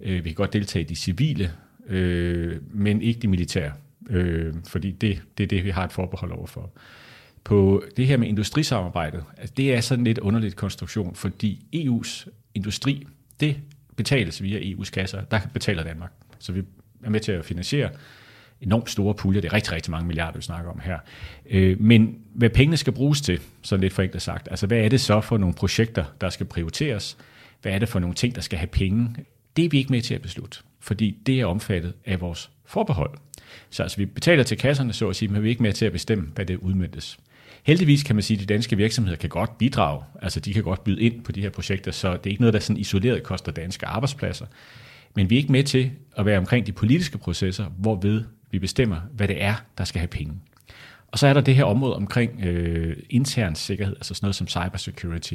øh, 0.00 0.24
vi 0.24 0.30
kan 0.30 0.34
godt 0.34 0.52
deltage 0.52 0.82
i 0.84 0.86
de 0.88 0.96
civile, 0.96 1.52
øh, 1.88 2.56
men 2.70 3.02
ikke 3.02 3.20
de 3.20 3.28
militære, 3.28 3.72
øh, 4.10 4.54
fordi 4.66 4.90
det, 4.90 5.22
det 5.38 5.44
er 5.44 5.48
det, 5.48 5.64
vi 5.64 5.70
har 5.70 5.84
et 5.84 5.92
forbehold 5.92 6.32
overfor. 6.32 6.70
På 7.44 7.82
det 7.96 8.06
her 8.06 8.16
med 8.16 8.28
industrisamarbejdet, 8.28 9.24
altså 9.36 9.54
det 9.56 9.74
er 9.74 9.80
sådan 9.80 10.04
lidt 10.04 10.18
underligt 10.18 10.56
konstruktion, 10.56 11.14
fordi 11.14 11.64
EU's 11.76 12.28
industri, 12.54 13.06
det 13.40 13.56
betales 13.96 14.42
via 14.42 14.58
EU's 14.58 14.90
kasser, 14.90 15.20
der 15.20 15.40
betaler 15.54 15.82
Danmark. 15.82 16.12
Så 16.38 16.52
vi 16.52 16.62
er 17.04 17.10
med 17.10 17.20
til 17.20 17.32
at 17.32 17.44
finansiere 17.44 17.90
enormt 18.60 18.90
store 18.90 19.14
puljer. 19.14 19.40
Det 19.40 19.48
er 19.48 19.52
rigtig, 19.52 19.72
rigtig 19.72 19.90
mange 19.90 20.06
milliarder, 20.06 20.38
vi 20.38 20.42
snakker 20.42 20.70
om 20.70 20.80
her. 20.84 20.98
Øh, 21.50 21.80
men 21.80 22.18
hvad 22.34 22.50
pengene 22.50 22.76
skal 22.76 22.92
bruges 22.92 23.20
til, 23.20 23.40
så 23.62 23.76
lidt 23.76 23.92
forenklet 23.92 24.22
sagt, 24.22 24.48
altså 24.50 24.66
hvad 24.66 24.78
er 24.78 24.88
det 24.88 25.00
så 25.00 25.20
for 25.20 25.38
nogle 25.38 25.54
projekter, 25.54 26.04
der 26.20 26.30
skal 26.30 26.46
prioriteres? 26.46 27.16
Hvad 27.62 27.72
er 27.72 27.78
det 27.78 27.88
for 27.88 27.98
nogle 27.98 28.14
ting, 28.14 28.34
der 28.34 28.40
skal 28.40 28.58
have 28.58 28.66
penge? 28.66 29.16
Det 29.56 29.64
er 29.64 29.68
vi 29.68 29.78
ikke 29.78 29.92
med 29.92 30.02
til 30.02 30.14
at 30.14 30.22
beslutte, 30.22 30.58
fordi 30.80 31.18
det 31.26 31.40
er 31.40 31.46
omfattet 31.46 31.92
af 32.06 32.20
vores 32.20 32.50
forbehold. 32.64 33.10
Så 33.70 33.82
altså, 33.82 33.98
vi 33.98 34.06
betaler 34.06 34.42
til 34.42 34.58
kasserne, 34.58 34.92
så 34.92 35.08
at 35.08 35.16
sige, 35.16 35.28
men 35.28 35.42
vi 35.42 35.48
er 35.48 35.50
ikke 35.50 35.62
med 35.62 35.72
til 35.72 35.86
at 35.86 35.92
bestemme, 35.92 36.28
hvad 36.34 36.46
det 36.46 36.56
udmyndtes. 36.56 37.18
Heldigvis 37.62 38.02
kan 38.02 38.16
man 38.16 38.22
sige, 38.22 38.36
at 38.36 38.40
de 38.48 38.54
danske 38.54 38.76
virksomheder 38.76 39.16
kan 39.16 39.28
godt 39.28 39.58
bidrage, 39.58 40.02
altså 40.22 40.40
de 40.40 40.54
kan 40.54 40.62
godt 40.62 40.84
byde 40.84 41.00
ind 41.00 41.24
på 41.24 41.32
de 41.32 41.40
her 41.40 41.50
projekter, 41.50 41.92
så 41.92 42.12
det 42.12 42.26
er 42.26 42.30
ikke 42.30 42.42
noget, 42.42 42.54
der 42.54 42.60
sådan 42.60 42.80
isoleret 42.80 43.22
koster 43.22 43.52
danske 43.52 43.86
arbejdspladser. 43.86 44.46
Men 45.14 45.30
vi 45.30 45.34
er 45.34 45.38
ikke 45.38 45.52
med 45.52 45.64
til 45.64 45.90
at 46.16 46.26
være 46.26 46.38
omkring 46.38 46.66
de 46.66 46.72
politiske 46.72 47.18
processer, 47.18 47.64
hvorved 47.64 48.24
vi 48.50 48.58
bestemmer, 48.58 49.00
hvad 49.12 49.28
det 49.28 49.42
er, 49.42 49.54
der 49.78 49.84
skal 49.84 49.98
have 49.98 50.08
penge. 50.08 50.34
Og 51.08 51.18
så 51.18 51.26
er 51.26 51.34
der 51.34 51.40
det 51.40 51.54
her 51.56 51.64
område 51.64 51.96
omkring 51.96 52.44
øh, 52.44 52.96
intern 53.10 53.54
sikkerhed, 53.54 53.96
altså 53.96 54.14
sådan 54.14 54.24
noget 54.24 54.34
som 54.34 54.48
cybersecurity. 54.48 55.34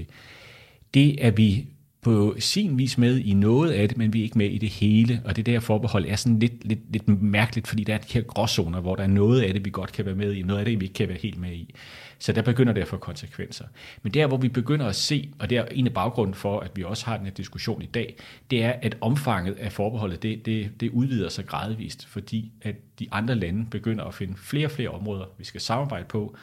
Det 0.94 1.26
er 1.26 1.32
vi 1.32 1.68
på 2.04 2.36
sin 2.40 2.78
vis 2.78 2.98
med 2.98 3.20
i 3.20 3.34
noget 3.34 3.72
af 3.72 3.90
det, 3.90 3.98
men 3.98 4.14
vi 4.14 4.20
er 4.20 4.24
ikke 4.24 4.38
med 4.38 4.50
i 4.50 4.58
det 4.58 4.70
hele, 4.70 5.22
og 5.26 5.36
det 5.36 5.46
der 5.46 5.60
forbehold 5.60 6.06
er 6.08 6.16
sådan 6.16 6.40
lidt, 6.40 6.68
lidt, 6.68 6.80
lidt 6.92 7.22
mærkeligt, 7.22 7.68
fordi 7.68 7.84
der 7.84 7.94
er 7.94 7.98
de 7.98 8.14
her 8.14 8.22
gråzoner, 8.22 8.80
hvor 8.80 8.96
der 8.96 9.04
er 9.04 9.08
noget 9.08 9.42
af 9.42 9.54
det, 9.54 9.66
vi 9.66 9.70
godt 9.70 9.92
kan 9.92 10.06
være 10.06 10.16
med 10.16 10.34
i, 10.34 10.42
noget 10.42 10.60
af 10.60 10.66
det, 10.66 10.80
vi 10.80 10.86
ikke 10.86 10.94
kan 10.94 11.08
være 11.08 11.18
helt 11.18 11.40
med 11.40 11.52
i. 11.52 11.76
Så 12.20 12.34
der 12.34 12.42
begynder 12.42 12.74
det 12.74 12.82
at 12.82 12.88
få 12.88 12.98
konsekvenser. 12.98 13.66
Men 14.04 14.14
der, 14.14 14.28
hvor 14.28 14.38
vi 14.38 14.50
begynder 14.50 14.86
at 14.86 14.96
se, 14.96 15.30
og 15.40 15.50
det 15.50 15.58
er 15.58 15.66
en 15.72 15.88
af 15.88 15.94
baggrunden 15.94 16.34
for, 16.34 16.60
at 16.60 16.72
vi 16.76 16.84
også 16.84 17.06
har 17.06 17.18
den 17.18 17.26
her 17.26 17.34
diskussion 17.34 17.82
i 17.82 17.86
dag, 17.86 18.16
det 18.52 18.64
er, 18.64 18.74
at 18.82 18.98
omfanget 19.02 19.54
af 19.54 19.72
forbeholdet, 19.72 20.24
det, 20.24 20.46
det, 20.46 20.72
det 20.80 20.90
udvider 20.90 21.30
sig 21.30 21.46
gradvist, 21.46 22.08
fordi 22.08 22.52
at 22.62 22.76
de 23.00 23.08
andre 23.12 23.36
lande 23.36 23.66
begynder 23.72 24.04
at 24.04 24.14
finde 24.14 24.34
flere 24.38 24.68
og 24.68 24.72
flere 24.72 24.90
områder, 24.90 25.26
vi 25.38 25.44
skal 25.44 25.62
samarbejde 25.62 26.06
på, 26.06 26.36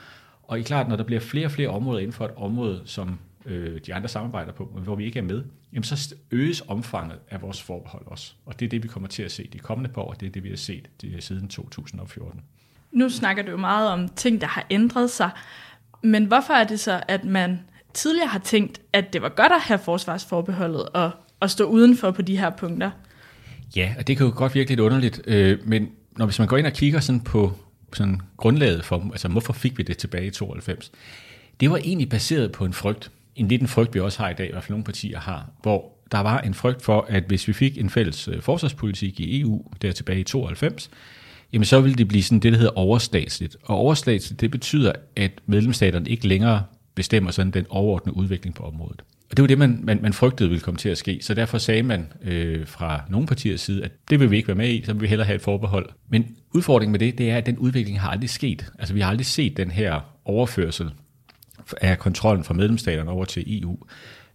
og 0.43 0.59
i 0.59 0.63
klart, 0.63 0.89
når 0.89 0.97
der 0.97 1.05
bliver 1.05 1.21
flere 1.21 1.47
og 1.47 1.51
flere 1.51 1.69
områder 1.69 1.99
inden 1.99 2.13
for 2.13 2.25
et 2.25 2.35
område, 2.37 2.83
som 2.85 3.19
øh, 3.47 3.81
de 3.87 3.95
andre 3.95 4.09
samarbejder 4.09 4.53
på, 4.53 4.73
men 4.75 4.85
hvor 4.85 4.97
vi 4.97 5.05
ikke 5.05 5.19
er 5.19 5.23
med, 5.23 5.45
jamen 5.73 5.85
så 5.85 6.15
øges 6.31 6.63
omfanget 6.69 7.19
af 7.31 7.43
vores 7.43 7.63
forbehold 7.63 8.07
også. 8.07 8.33
Og 8.47 8.61
det 8.61 8.67
er 8.67 8.71
det, 8.71 8.83
vi 8.83 8.89
kommer 8.89 9.09
til 9.09 9.23
at 9.23 9.33
se 9.33 9.49
de 9.53 9.59
kommende 9.59 9.91
par 9.91 10.03
år, 10.03 10.11
og 10.11 10.21
det 10.21 10.27
er 10.27 10.31
det, 10.31 10.45
vi 10.45 10.49
har 10.49 10.57
set 10.57 10.89
det 11.03 11.25
siden 11.25 11.49
2014. 11.49 12.41
Nu 12.93 13.09
snakker 13.09 13.43
du 13.43 13.51
jo 13.51 13.57
meget 13.57 13.89
om 13.89 14.09
ting, 14.09 14.41
der 14.41 14.47
har 14.47 14.67
ændret 14.71 15.11
sig, 15.11 15.31
men 16.03 16.25
hvorfor 16.25 16.53
er 16.53 16.65
det 16.65 16.81
så, 16.81 17.03
at 17.09 17.25
man 17.25 17.61
tidligere 17.95 18.29
har 18.29 18.39
tænkt, 18.39 18.81
at 18.93 19.13
det 19.13 19.23
var 19.23 19.29
godt 19.29 19.53
at 19.53 19.61
have 19.61 19.79
forsvarsforbeholdet 19.79 20.89
og, 20.89 21.11
og 21.41 21.51
stå 21.51 21.65
udenfor 21.65 22.11
på 22.11 22.23
de 22.23 22.39
her 22.39 22.51
punkter? 22.51 22.91
Ja, 23.77 23.95
og 23.99 24.07
det 24.07 24.17
kan 24.17 24.27
jo 24.27 24.33
godt 24.37 24.55
virke 24.55 24.71
lidt 24.71 24.81
underligt, 24.81 25.21
øh, 25.27 25.59
men 25.69 25.89
når 26.17 26.27
hvis 26.27 26.39
man 26.39 26.49
går 26.49 26.57
ind 26.57 26.67
og 26.67 26.73
kigger 26.73 27.01
sådan 27.01 27.21
på 27.21 27.53
sådan 27.93 28.21
grundlaget 28.37 28.85
for, 28.85 29.09
altså 29.13 29.29
hvorfor 29.29 29.53
fik 29.53 29.79
vi 29.79 29.83
det 29.83 29.99
tilbage 29.99 30.27
i 30.27 30.31
92, 30.31 30.93
det 31.61 31.71
var 31.71 31.77
egentlig 31.77 32.09
baseret 32.09 32.53
på 32.53 32.65
en 32.65 32.73
frygt 32.73 33.11
en 33.37 33.49
lidt 33.49 33.62
en 33.62 33.69
frygt, 33.69 33.94
vi 33.94 34.00
også 34.00 34.23
har 34.23 34.31
i 34.31 34.35
dag, 34.35 34.49
i 34.49 34.53
hvert 34.53 34.62
fald 34.62 34.71
nogle 34.71 34.85
partier 34.85 35.21
har, 35.21 35.50
hvor 35.62 35.93
der 36.12 36.19
var 36.19 36.41
en 36.41 36.55
frygt 36.55 36.82
for, 36.82 37.06
at 37.09 37.25
hvis 37.27 37.49
vi 37.49 37.53
fik 37.53 37.79
en 37.79 37.91
fælles 37.91 38.29
øh, 38.29 38.43
forsvarspolitik 38.43 39.21
i 39.21 39.41
EU, 39.41 39.65
der 39.82 39.93
tilbage 39.93 40.21
i 40.21 40.25
92, 40.25 40.91
jamen 41.53 41.65
så 41.65 41.81
ville 41.81 41.97
det 41.97 42.09
blive 42.09 42.23
sådan 42.23 42.41
det, 42.41 42.53
der 42.53 42.59
hedder 42.59 42.79
overstatsligt. 42.79 43.56
Og 43.62 43.77
overstatsligt, 43.77 44.41
det 44.41 44.50
betyder, 44.50 44.93
at 45.17 45.31
medlemsstaterne 45.47 46.11
ikke 46.11 46.29
længere 46.29 46.62
bestemmer 46.94 47.31
sådan 47.31 47.50
den 47.50 47.67
overordnede 47.69 48.17
udvikling 48.17 48.55
på 48.55 48.62
området. 48.62 49.03
Og 49.31 49.37
det 49.37 49.43
var 49.43 49.47
det, 49.47 49.59
man, 49.59 49.81
man, 49.82 49.99
man 50.03 50.12
frygtede 50.12 50.49
ville 50.49 50.63
komme 50.63 50.79
til 50.79 50.89
at 50.89 50.99
ske. 50.99 51.19
Så 51.22 51.34
derfor 51.34 51.58
sagde 51.58 51.82
man 51.82 52.06
øh, 52.22 52.67
fra 52.67 53.03
nogle 53.08 53.27
partiers 53.27 53.60
side, 53.60 53.84
at 53.84 53.93
det 54.10 54.20
vil 54.20 54.31
vi 54.31 54.37
ikke 54.37 54.49
være 54.49 54.56
med 54.56 54.69
i, 54.69 54.82
så 54.84 54.93
vil 54.93 55.03
vi 55.03 55.06
hellere 55.06 55.27
have 55.27 55.37
et 55.37 55.43
forbehold. 55.43 55.89
Men 56.08 56.37
udfordringen 56.55 56.93
med 56.93 56.99
det, 56.99 57.19
det 57.19 57.31
er, 57.31 57.37
at 57.37 57.46
den 57.46 57.58
udvikling 57.58 58.01
har 58.01 58.10
aldrig 58.10 58.31
sket. 58.31 58.72
Altså 58.79 58.94
vi 58.94 59.01
har 59.01 59.10
aldrig 59.10 59.27
set 59.27 59.56
den 59.56 59.70
her 59.70 60.01
overførsel 60.25 60.91
af 61.81 61.98
kontrollen 61.98 62.44
fra 62.44 62.55
medlemsstaterne 62.55 63.10
over 63.10 63.24
til 63.24 63.62
EU. 63.62 63.79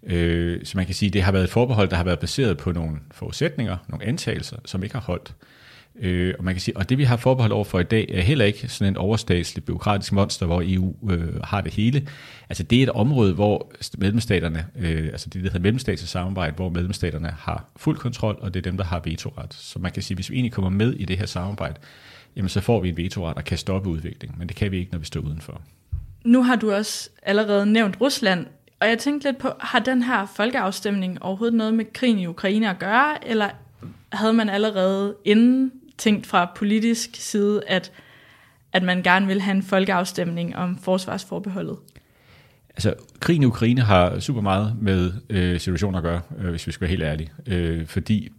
Øh, 0.03 0.59
så 0.63 0.77
man 0.77 0.85
kan 0.85 0.95
sige, 0.95 1.07
at 1.07 1.13
det 1.13 1.23
har 1.23 1.31
været 1.31 1.43
et 1.43 1.49
forbehold, 1.49 1.89
der 1.89 1.95
har 1.95 2.03
været 2.03 2.19
baseret 2.19 2.57
på 2.57 2.71
nogle 2.71 2.97
forudsætninger, 3.11 3.77
nogle 3.87 4.05
antagelser, 4.05 4.57
som 4.65 4.83
ikke 4.83 4.95
har 4.95 5.01
holdt. 5.01 5.33
Øh, 5.99 6.33
og 6.37 6.43
man 6.43 6.53
kan 6.53 6.61
sige, 6.61 6.77
og 6.77 6.89
det 6.89 6.97
vi 6.97 7.03
har 7.03 7.17
forbehold 7.17 7.51
over 7.51 7.63
for 7.63 7.79
i 7.79 7.83
dag, 7.83 8.09
er 8.13 8.21
heller 8.21 8.45
ikke 8.45 8.67
sådan 8.67 8.93
en 8.93 8.97
overstatslig 8.97 9.63
byråkratisk 9.63 10.11
monster, 10.11 10.45
hvor 10.45 10.63
EU 10.65 10.95
øh, 11.11 11.41
har 11.43 11.61
det 11.61 11.73
hele. 11.73 12.07
Altså 12.49 12.63
det 12.63 12.79
er 12.79 12.83
et 12.83 12.89
område, 12.89 13.33
hvor 13.33 13.71
medlemsstaterne, 13.97 14.65
øh, 14.75 15.05
altså 15.05 15.29
det 15.29 15.43
der 15.43 15.49
hedder 15.49 15.59
mellemstatsligt 15.59 16.11
samarbejde, 16.11 16.55
hvor 16.55 16.69
medlemsstaterne 16.69 17.33
har 17.37 17.65
fuld 17.75 17.97
kontrol, 17.97 18.37
og 18.41 18.53
det 18.53 18.59
er 18.59 18.69
dem, 18.71 18.77
der 18.77 18.83
har 18.83 19.01
vetoret. 19.05 19.53
Så 19.53 19.79
man 19.79 19.91
kan 19.91 20.03
sige, 20.03 20.15
hvis 20.15 20.29
vi 20.29 20.35
egentlig 20.35 20.51
kommer 20.51 20.69
med 20.69 20.93
i 20.93 21.05
det 21.05 21.17
her 21.17 21.25
samarbejde, 21.25 21.75
jamen 22.35 22.49
så 22.49 22.61
får 22.61 22.81
vi 22.81 22.89
en 22.89 22.97
vetoret, 22.97 23.35
og 23.35 23.43
kan 23.43 23.57
stoppe 23.57 23.89
udviklingen, 23.89 24.39
men 24.39 24.47
det 24.47 24.55
kan 24.55 24.71
vi 24.71 24.77
ikke, 24.77 24.91
når 24.91 24.99
vi 24.99 25.05
står 25.05 25.21
udenfor. 25.21 25.61
Nu 26.25 26.43
har 26.43 26.55
du 26.55 26.71
også 26.71 27.09
allerede 27.23 27.65
nævnt 27.65 28.01
Rusland, 28.01 28.45
og 28.79 28.87
jeg 28.87 28.99
tænkte 28.99 29.27
lidt 29.27 29.37
på, 29.37 29.49
har 29.59 29.79
den 29.79 30.03
her 30.03 30.25
folkeafstemning 30.35 31.23
overhovedet 31.23 31.57
noget 31.57 31.73
med 31.73 31.85
krigen 31.93 32.19
i 32.19 32.27
Ukraine 32.27 32.69
at 32.69 32.79
gøre, 32.79 33.27
eller 33.27 33.49
havde 34.11 34.33
man 34.33 34.49
allerede 34.49 35.15
inden 35.25 35.71
tænkt 35.97 36.27
fra 36.27 36.51
politisk 36.55 37.09
side, 37.13 37.61
at, 37.67 37.91
at 38.73 38.83
man 38.83 39.03
gerne 39.03 39.27
vil 39.27 39.41
have 39.41 39.55
en 39.55 39.63
folkeafstemning 39.63 40.55
om 40.55 40.77
forsvarsforbeholdet? 40.77 41.77
Altså, 42.69 42.93
krigen 43.19 43.43
i 43.43 43.45
Ukraine 43.45 43.81
har 43.81 44.19
super 44.19 44.41
meget 44.41 44.75
med 44.81 45.11
øh, 45.29 45.59
situationen 45.59 45.95
at 45.95 46.03
gøre, 46.03 46.21
øh, 46.37 46.49
hvis 46.49 46.67
vi 46.67 46.71
skal 46.71 46.81
være 46.81 46.89
helt 46.89 47.03
ærlige. 47.03 47.31
Øh, 47.47 47.87
fordi 47.87 48.31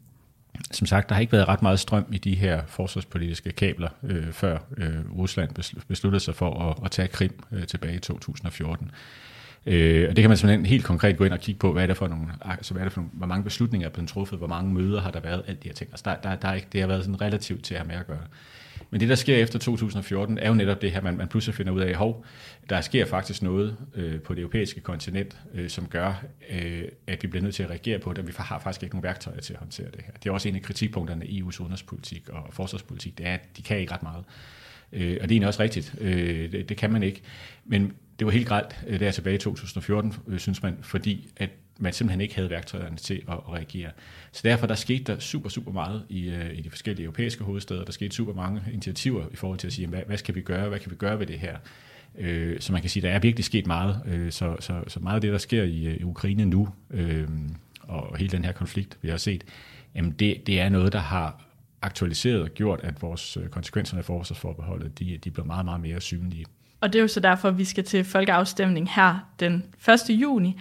som 0.70 0.86
sagt, 0.86 1.08
der 1.08 1.14
har 1.14 1.20
ikke 1.20 1.32
været 1.32 1.48
ret 1.48 1.62
meget 1.62 1.80
strøm 1.80 2.06
i 2.12 2.18
de 2.18 2.34
her 2.34 2.62
forsvarspolitiske 2.66 3.52
kabler, 3.52 3.88
øh, 4.02 4.32
før 4.32 4.58
øh, 4.76 5.18
Rusland 5.18 5.50
besluttede 5.88 6.20
sig 6.20 6.34
for 6.34 6.70
at, 6.70 6.84
at 6.84 6.90
tage 6.90 7.08
Krim 7.08 7.44
øh, 7.52 7.66
tilbage 7.66 7.94
i 7.96 7.98
2014. 7.98 8.90
Øh, 9.66 10.06
og 10.10 10.16
det 10.16 10.22
kan 10.22 10.30
man 10.30 10.36
simpelthen 10.36 10.66
helt 10.66 10.84
konkret 10.84 11.16
gå 11.16 11.25
ind 11.25 11.32
og 11.32 11.40
kigge 11.40 11.58
på, 11.58 11.72
hvad 11.72 11.82
er 11.82 11.86
det 11.86 11.96
for 11.96 12.08
nogle, 12.08 12.26
altså 12.40 12.75
hvad 12.75 12.82
er 12.82 12.84
det 12.84 12.92
for 12.92 13.00
nogle, 13.00 13.10
hvor 13.14 13.26
mange 13.26 13.44
beslutninger 13.44 13.88
er 13.88 13.92
blevet 13.92 14.08
truffet, 14.08 14.38
hvor 14.38 14.46
mange 14.46 14.75
møder 14.75 15.00
har 15.00 15.10
der 15.10 15.20
været, 15.20 15.42
alt 15.46 15.62
de 15.62 15.68
her 15.68 15.75
ting. 15.75 15.90
Altså 15.90 16.02
der, 16.04 16.30
der, 16.30 16.36
der 16.36 16.48
er 16.48 16.54
ikke, 16.54 16.68
det 16.72 16.80
har 16.80 16.88
været 16.88 17.04
sådan 17.04 17.20
relativt 17.20 17.64
til 17.64 17.75
at 17.75 17.80
have 17.80 17.88
med 17.88 17.96
at 17.96 18.06
gøre. 18.06 18.18
Men 18.90 19.00
det, 19.00 19.08
der 19.08 19.14
sker 19.14 19.36
efter 19.36 19.58
2014, 19.58 20.38
er 20.38 20.48
jo 20.48 20.54
netop 20.54 20.82
det 20.82 20.92
her, 20.92 21.00
man, 21.00 21.16
man 21.16 21.28
pludselig 21.28 21.54
finder 21.54 21.72
ud 21.72 21.80
af, 21.80 21.94
hov, 21.94 22.24
der 22.70 22.80
sker 22.80 23.06
faktisk 23.06 23.42
noget 23.42 23.76
øh, 23.94 24.20
på 24.20 24.34
det 24.34 24.40
europæiske 24.40 24.80
kontinent, 24.80 25.36
øh, 25.54 25.70
som 25.70 25.86
gør, 25.86 26.24
øh, 26.50 26.82
at 27.06 27.22
vi 27.22 27.28
bliver 27.28 27.42
nødt 27.42 27.54
til 27.54 27.62
at 27.62 27.70
reagere 27.70 27.98
på 27.98 28.10
det, 28.12 28.18
og 28.18 28.26
vi 28.26 28.32
har 28.36 28.58
faktisk 28.58 28.82
ikke 28.82 28.94
nogen 28.94 29.02
værktøjer 29.02 29.40
til 29.40 29.52
at 29.52 29.58
håndtere 29.58 29.86
det 29.86 30.02
her. 30.06 30.12
Det 30.22 30.28
er 30.28 30.32
også 30.32 30.48
en 30.48 30.56
af 30.56 30.62
kritikpunkterne 30.62 31.26
i 31.26 31.42
EU's 31.42 31.60
udenrigspolitik 31.60 32.28
og 32.28 32.54
forsvarspolitik, 32.54 33.18
det 33.18 33.26
er, 33.26 33.34
at 33.34 33.56
de 33.56 33.62
kan 33.62 33.78
ikke 33.78 33.92
ret 33.92 34.02
meget. 34.02 34.24
Øh, 34.92 35.00
og 35.00 35.06
det 35.06 35.20
er 35.20 35.22
egentlig 35.22 35.48
også 35.48 35.62
rigtigt. 35.62 35.94
Øh, 36.00 36.52
det, 36.52 36.68
det 36.68 36.76
kan 36.76 36.92
man 36.92 37.02
ikke. 37.02 37.22
Men 37.64 37.92
det 38.18 38.26
var 38.26 38.32
helt 38.32 38.48
grelt 38.48 38.76
øh, 38.86 39.00
der 39.00 39.10
tilbage 39.10 39.34
i 39.34 39.38
2014, 39.38 40.14
øh, 40.26 40.38
synes 40.38 40.62
man, 40.62 40.78
fordi 40.82 41.28
at 41.36 41.50
man 41.78 41.92
simpelthen 41.92 42.21
ikke 42.21 42.35
havde 42.35 42.50
værktøjerne 42.50 42.97
til 42.97 43.23
at, 43.28 43.35
at 43.35 43.52
reagere. 43.52 43.90
Så 44.33 44.40
derfor 44.45 44.66
der 44.66 44.75
skete 44.75 45.04
der 45.12 45.18
super, 45.18 45.49
super 45.49 45.73
meget 45.73 46.02
i, 46.09 46.28
øh, 46.28 46.59
i 46.59 46.61
de 46.61 46.71
forskellige 46.71 47.04
europæiske 47.04 47.45
hovedsteder. 47.45 47.85
Der 47.85 47.92
skete 47.92 48.16
super 48.16 48.35
mange 48.35 48.62
initiativer 48.73 49.25
i 49.33 49.37
forhold 49.37 49.59
til 49.59 49.66
at 49.66 49.73
sige, 49.73 49.88
hvad, 49.88 50.00
hvad 50.06 50.16
skal 50.16 50.35
vi 50.35 50.40
gøre, 50.40 50.68
hvad 50.68 50.78
kan 50.78 50.90
vi 50.90 50.97
gøre 50.97 51.18
ved 51.18 51.26
det 51.26 51.38
her? 51.38 51.56
Øh, 52.18 52.61
så 52.61 52.73
man 52.73 52.80
kan 52.80 52.90
sige, 52.90 53.02
der 53.02 53.11
er 53.11 53.18
virkelig 53.18 53.45
sket 53.45 53.66
meget. 53.66 54.02
Øh, 54.06 54.33
så, 54.33 54.56
så, 54.61 54.83
så 54.88 55.00
meget 55.00 55.14
af 55.14 55.21
det, 55.21 55.33
der 55.33 55.38
sker 55.38 55.62
i, 55.62 55.87
øh, 55.87 55.97
i 55.97 56.02
Ukraine 56.02 56.45
nu, 56.45 56.68
øh, 56.90 57.28
og 57.80 58.16
hele 58.16 58.30
den 58.30 58.45
her 58.45 58.52
konflikt, 58.52 58.99
vi 59.02 59.09
har 59.09 59.16
set, 59.16 59.45
jamen 59.95 60.11
det, 60.11 60.47
det 60.47 60.61
er 60.61 60.68
noget, 60.68 60.92
der 60.92 60.99
har 60.99 61.42
aktualiseret 61.83 62.42
og 62.42 62.49
gjort, 62.49 62.80
at 62.83 63.02
vores 63.02 63.37
øh, 63.37 63.49
konsekvenserne 63.49 63.99
af 63.99 64.04
forsvarsforbeholdet, 64.04 64.99
de, 64.99 65.18
de 65.25 65.30
bliver 65.30 65.47
meget, 65.47 65.64
meget 65.64 65.80
mere 65.80 66.00
synlige. 66.00 66.47
Og 66.80 66.92
det 66.92 66.99
er 66.99 67.02
jo 67.02 67.09
så 67.09 67.21
derfor, 67.21 67.49
at 67.49 67.59
vi 67.59 67.64
skal 67.64 67.85
til 67.85 68.04
folkeafstemning 68.04 68.90
her 68.90 69.30
den 69.40 69.64
1. 69.88 69.99
juni. 70.11 70.61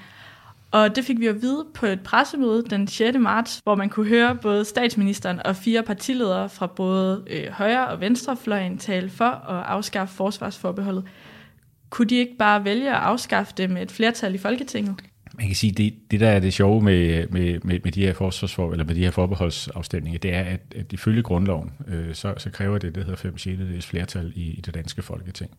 Og 0.76 0.96
det 0.96 1.06
fik 1.06 1.20
vi 1.20 1.28
at 1.28 1.42
vide 1.42 1.66
på 1.74 1.86
et 1.86 2.02
pressemøde 2.02 2.64
den 2.70 2.88
6. 2.88 3.18
marts, 3.20 3.60
hvor 3.64 3.76
man 3.76 3.90
kunne 3.90 4.08
høre 4.08 4.38
både 4.42 4.66
statsministeren 4.66 5.46
og 5.46 5.56
fire 5.56 5.84
partiledere 5.84 6.50
fra 6.50 6.68
både 6.68 7.24
øh, 7.30 7.52
højre- 7.52 7.88
og 7.88 8.02
venstrefløjen 8.02 8.78
tale 8.78 9.10
for 9.10 9.26
at 9.26 9.66
afskaffe 9.66 10.16
forsvarsforbeholdet. 10.16 11.04
Kunne 11.90 12.08
de 12.08 12.16
ikke 12.16 12.36
bare 12.40 12.66
vælge 12.66 12.90
at 12.90 12.96
afskaffe 12.96 13.54
det 13.58 13.70
med 13.70 13.82
et 13.82 13.92
flertal 13.92 14.36
i 14.36 14.38
Folketinget? 14.38 14.96
Man 15.38 15.48
kan 15.48 15.56
sige, 15.56 15.72
det, 15.72 15.94
det 16.12 16.20
der 16.20 16.30
er 16.30 16.40
det 16.40 16.54
sjove 16.54 16.82
med, 16.82 17.28
med, 17.28 17.60
med, 17.64 17.80
med 17.84 17.92
de 17.92 18.02
her 18.02 18.14
forsvarsfor, 18.14 18.72
eller 18.72 18.86
med 18.86 18.96
de 18.96 19.04
her 19.04 19.12
forbeholdsafstemninger, 19.12 20.20
det 20.20 20.34
er, 20.34 20.42
at, 20.42 20.62
at 20.76 20.94
ifølge 20.94 21.24
grundloven, 21.24 21.72
øh, 21.88 22.16
så, 22.16 22.34
så 22.38 22.50
kræver 22.50 22.78
det, 22.78 22.96
det 22.96 23.04
hedder 23.04 23.18
5 23.18 23.38
6 23.38 23.86
flertal 23.86 24.34
i, 24.36 24.42
i 24.42 24.62
det 24.62 24.74
danske 24.74 25.02
folketing. 25.02 25.52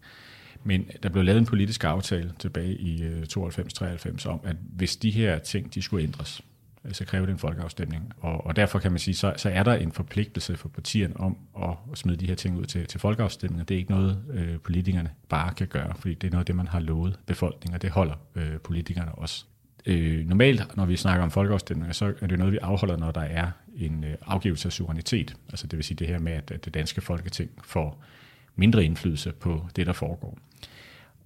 Men 0.66 0.90
der 1.02 1.08
blev 1.08 1.24
lavet 1.24 1.38
en 1.38 1.46
politisk 1.46 1.84
aftale 1.84 2.32
tilbage 2.38 2.74
i 2.74 3.02
øh, 3.02 3.22
92-93 3.22 4.28
om, 4.28 4.40
at 4.44 4.56
hvis 4.76 4.96
de 4.96 5.10
her 5.10 5.38
ting 5.38 5.74
de 5.74 5.82
skulle 5.82 6.04
ændres, 6.04 6.42
øh, 6.84 6.92
så 6.92 7.04
kræver 7.04 7.26
det 7.26 7.32
en 7.32 7.38
folkeafstemning. 7.38 8.12
Og, 8.20 8.46
og 8.46 8.56
derfor 8.56 8.78
kan 8.78 8.92
man 8.92 8.98
sige, 8.98 9.14
så, 9.14 9.34
så 9.36 9.50
er 9.50 9.62
der 9.62 9.74
en 9.74 9.92
forpligtelse 9.92 10.56
for 10.56 10.68
partierne 10.68 11.16
om 11.16 11.36
at 11.62 11.98
smide 11.98 12.16
de 12.16 12.26
her 12.26 12.34
ting 12.34 12.58
ud 12.58 12.64
til, 12.64 12.86
til 12.86 13.00
folkeafstemning. 13.00 13.68
Det 13.68 13.74
er 13.74 13.78
ikke 13.78 13.90
noget, 13.90 14.22
øh, 14.32 14.58
politikerne 14.58 15.10
bare 15.28 15.54
kan 15.54 15.66
gøre, 15.66 15.94
fordi 15.98 16.14
det 16.14 16.26
er 16.26 16.30
noget 16.30 16.42
af 16.42 16.46
det, 16.46 16.56
man 16.56 16.68
har 16.68 16.80
lovet 16.80 17.18
befolkningen, 17.26 17.74
og 17.74 17.82
det 17.82 17.90
holder 17.90 18.14
øh, 18.34 18.58
politikerne 18.64 19.12
også. 19.12 19.44
Øh, 19.86 20.28
normalt, 20.28 20.76
når 20.76 20.84
vi 20.84 20.96
snakker 20.96 21.24
om 21.24 21.30
folkeafstemninger, 21.30 21.92
så 21.92 22.14
er 22.20 22.26
det 22.26 22.38
noget, 22.38 22.52
vi 22.52 22.58
afholder, 22.62 22.96
når 22.96 23.10
der 23.10 23.20
er 23.20 23.50
en 23.76 24.04
øh, 24.04 24.14
afgivelse 24.26 24.68
af 24.68 24.72
suverænitet. 24.72 25.34
Altså 25.48 25.66
det 25.66 25.76
vil 25.76 25.84
sige 25.84 25.96
det 25.96 26.06
her 26.06 26.18
med, 26.18 26.32
at, 26.32 26.50
at 26.50 26.64
det 26.64 26.74
danske 26.74 27.00
folketing 27.00 27.50
får 27.64 28.02
mindre 28.56 28.84
indflydelse 28.84 29.32
på 29.32 29.66
det, 29.76 29.86
der 29.86 29.92
foregår. 29.92 30.38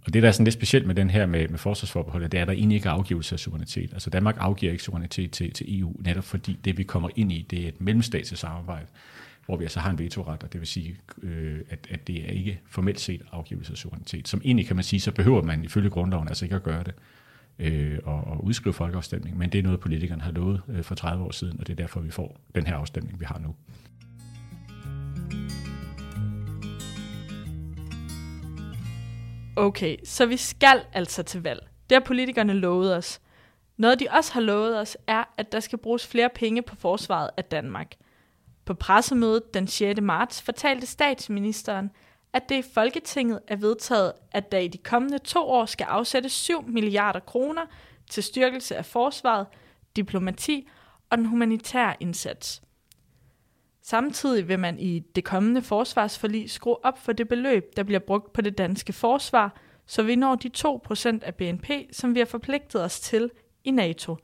Og 0.06 0.14
det, 0.14 0.22
der 0.22 0.28
er 0.28 0.32
sådan 0.32 0.44
lidt 0.44 0.54
specielt 0.54 0.86
med 0.86 0.94
den 0.94 1.10
her 1.10 1.26
med, 1.26 1.48
med 1.48 1.58
forsvarsforbeholdet, 1.58 2.32
det 2.32 2.38
er, 2.38 2.42
at 2.42 2.48
der 2.48 2.54
egentlig 2.54 2.76
ikke 2.76 2.88
er 2.88 2.92
afgivelse 2.92 3.34
af 3.34 3.38
suverænitet. 3.38 3.92
Altså 3.92 4.10
Danmark 4.10 4.36
afgiver 4.38 4.72
ikke 4.72 4.84
suverænitet 4.84 5.30
til, 5.30 5.52
til 5.52 5.80
EU, 5.80 5.96
netop 5.98 6.24
fordi 6.24 6.58
det, 6.64 6.78
vi 6.78 6.82
kommer 6.82 7.08
ind 7.16 7.32
i, 7.32 7.46
det 7.50 7.64
er 7.64 7.68
et 7.68 7.80
mellemstatsligt 7.80 8.40
samarbejde, 8.40 8.86
hvor 9.46 9.56
vi 9.56 9.64
altså 9.64 9.80
har 9.80 9.90
en 9.90 9.98
vetoret, 9.98 10.42
og 10.42 10.52
det 10.52 10.60
vil 10.60 10.68
sige, 10.68 10.96
øh, 11.22 11.58
at, 11.70 11.86
at 11.90 12.06
det 12.06 12.24
er 12.24 12.32
ikke 12.32 12.60
formelt 12.66 13.00
set 13.00 13.22
afgivelse 13.32 13.72
af 13.72 13.76
suverænitet. 13.76 14.28
Som 14.28 14.40
egentlig 14.44 14.66
kan 14.66 14.76
man 14.76 14.84
sige, 14.84 15.00
så 15.00 15.12
behøver 15.12 15.42
man 15.42 15.64
ifølge 15.64 15.90
grundloven 15.90 16.28
altså 16.28 16.44
ikke 16.44 16.56
at 16.56 16.62
gøre 16.62 16.82
det 16.84 16.94
øh, 17.58 17.98
og, 18.04 18.24
og 18.24 18.44
udskrive 18.44 18.72
folkeafstemning, 18.72 19.38
men 19.38 19.50
det 19.50 19.58
er 19.58 19.62
noget, 19.62 19.80
politikerne 19.80 20.22
har 20.22 20.32
lovet 20.32 20.62
øh, 20.68 20.82
for 20.82 20.94
30 20.94 21.24
år 21.24 21.30
siden, 21.30 21.60
og 21.60 21.66
det 21.66 21.72
er 21.72 21.76
derfor, 21.76 22.00
vi 22.00 22.10
får 22.10 22.40
den 22.54 22.66
her 22.66 22.74
afstemning, 22.76 23.20
vi 23.20 23.24
har 23.24 23.38
nu. 23.38 23.54
Okay, 29.60 29.96
så 30.04 30.26
vi 30.26 30.36
skal 30.36 30.84
altså 30.92 31.22
til 31.22 31.42
valg. 31.42 31.68
Det 31.90 31.96
har 31.96 32.00
politikerne 32.00 32.52
lovet 32.52 32.96
os. 32.96 33.20
Noget 33.76 34.00
de 34.00 34.06
også 34.10 34.32
har 34.32 34.40
lovet 34.40 34.78
os 34.78 34.96
er, 35.06 35.24
at 35.36 35.52
der 35.52 35.60
skal 35.60 35.78
bruges 35.78 36.06
flere 36.06 36.28
penge 36.34 36.62
på 36.62 36.76
forsvaret 36.76 37.30
af 37.36 37.44
Danmark. 37.44 37.94
På 38.64 38.74
pressemødet 38.74 39.54
den 39.54 39.66
6. 39.66 40.00
marts 40.00 40.42
fortalte 40.42 40.86
statsministeren, 40.86 41.90
at 42.32 42.48
det 42.48 42.54
i 42.54 42.70
Folketinget 42.74 43.40
er 43.48 43.56
vedtaget, 43.56 44.12
at 44.32 44.52
der 44.52 44.58
i 44.58 44.68
de 44.68 44.78
kommende 44.78 45.18
to 45.18 45.40
år 45.40 45.66
skal 45.66 45.84
afsættes 45.84 46.32
7 46.32 46.68
milliarder 46.68 47.20
kroner 47.20 47.62
til 48.10 48.22
styrkelse 48.22 48.76
af 48.76 48.84
forsvaret, 48.84 49.46
diplomati 49.96 50.68
og 51.10 51.18
den 51.18 51.26
humanitære 51.26 51.94
indsats. 52.00 52.62
Samtidig 53.82 54.48
vil 54.48 54.58
man 54.58 54.78
i 54.78 54.98
det 54.98 55.24
kommende 55.24 55.62
forsvarsforlig 55.62 56.50
skrue 56.50 56.84
op 56.84 56.98
for 56.98 57.12
det 57.12 57.28
beløb, 57.28 57.76
der 57.76 57.82
bliver 57.82 57.98
brugt 57.98 58.32
på 58.32 58.40
det 58.40 58.58
danske 58.58 58.92
forsvar, 58.92 59.56
så 59.86 60.02
vi 60.02 60.16
når 60.16 60.34
de 60.34 60.50
2% 60.58 61.18
af 61.22 61.34
BNP, 61.34 61.70
som 61.92 62.14
vi 62.14 62.18
har 62.20 62.26
forpligtet 62.26 62.84
os 62.84 63.00
til 63.00 63.30
i 63.64 63.70
NATO. 63.70 64.16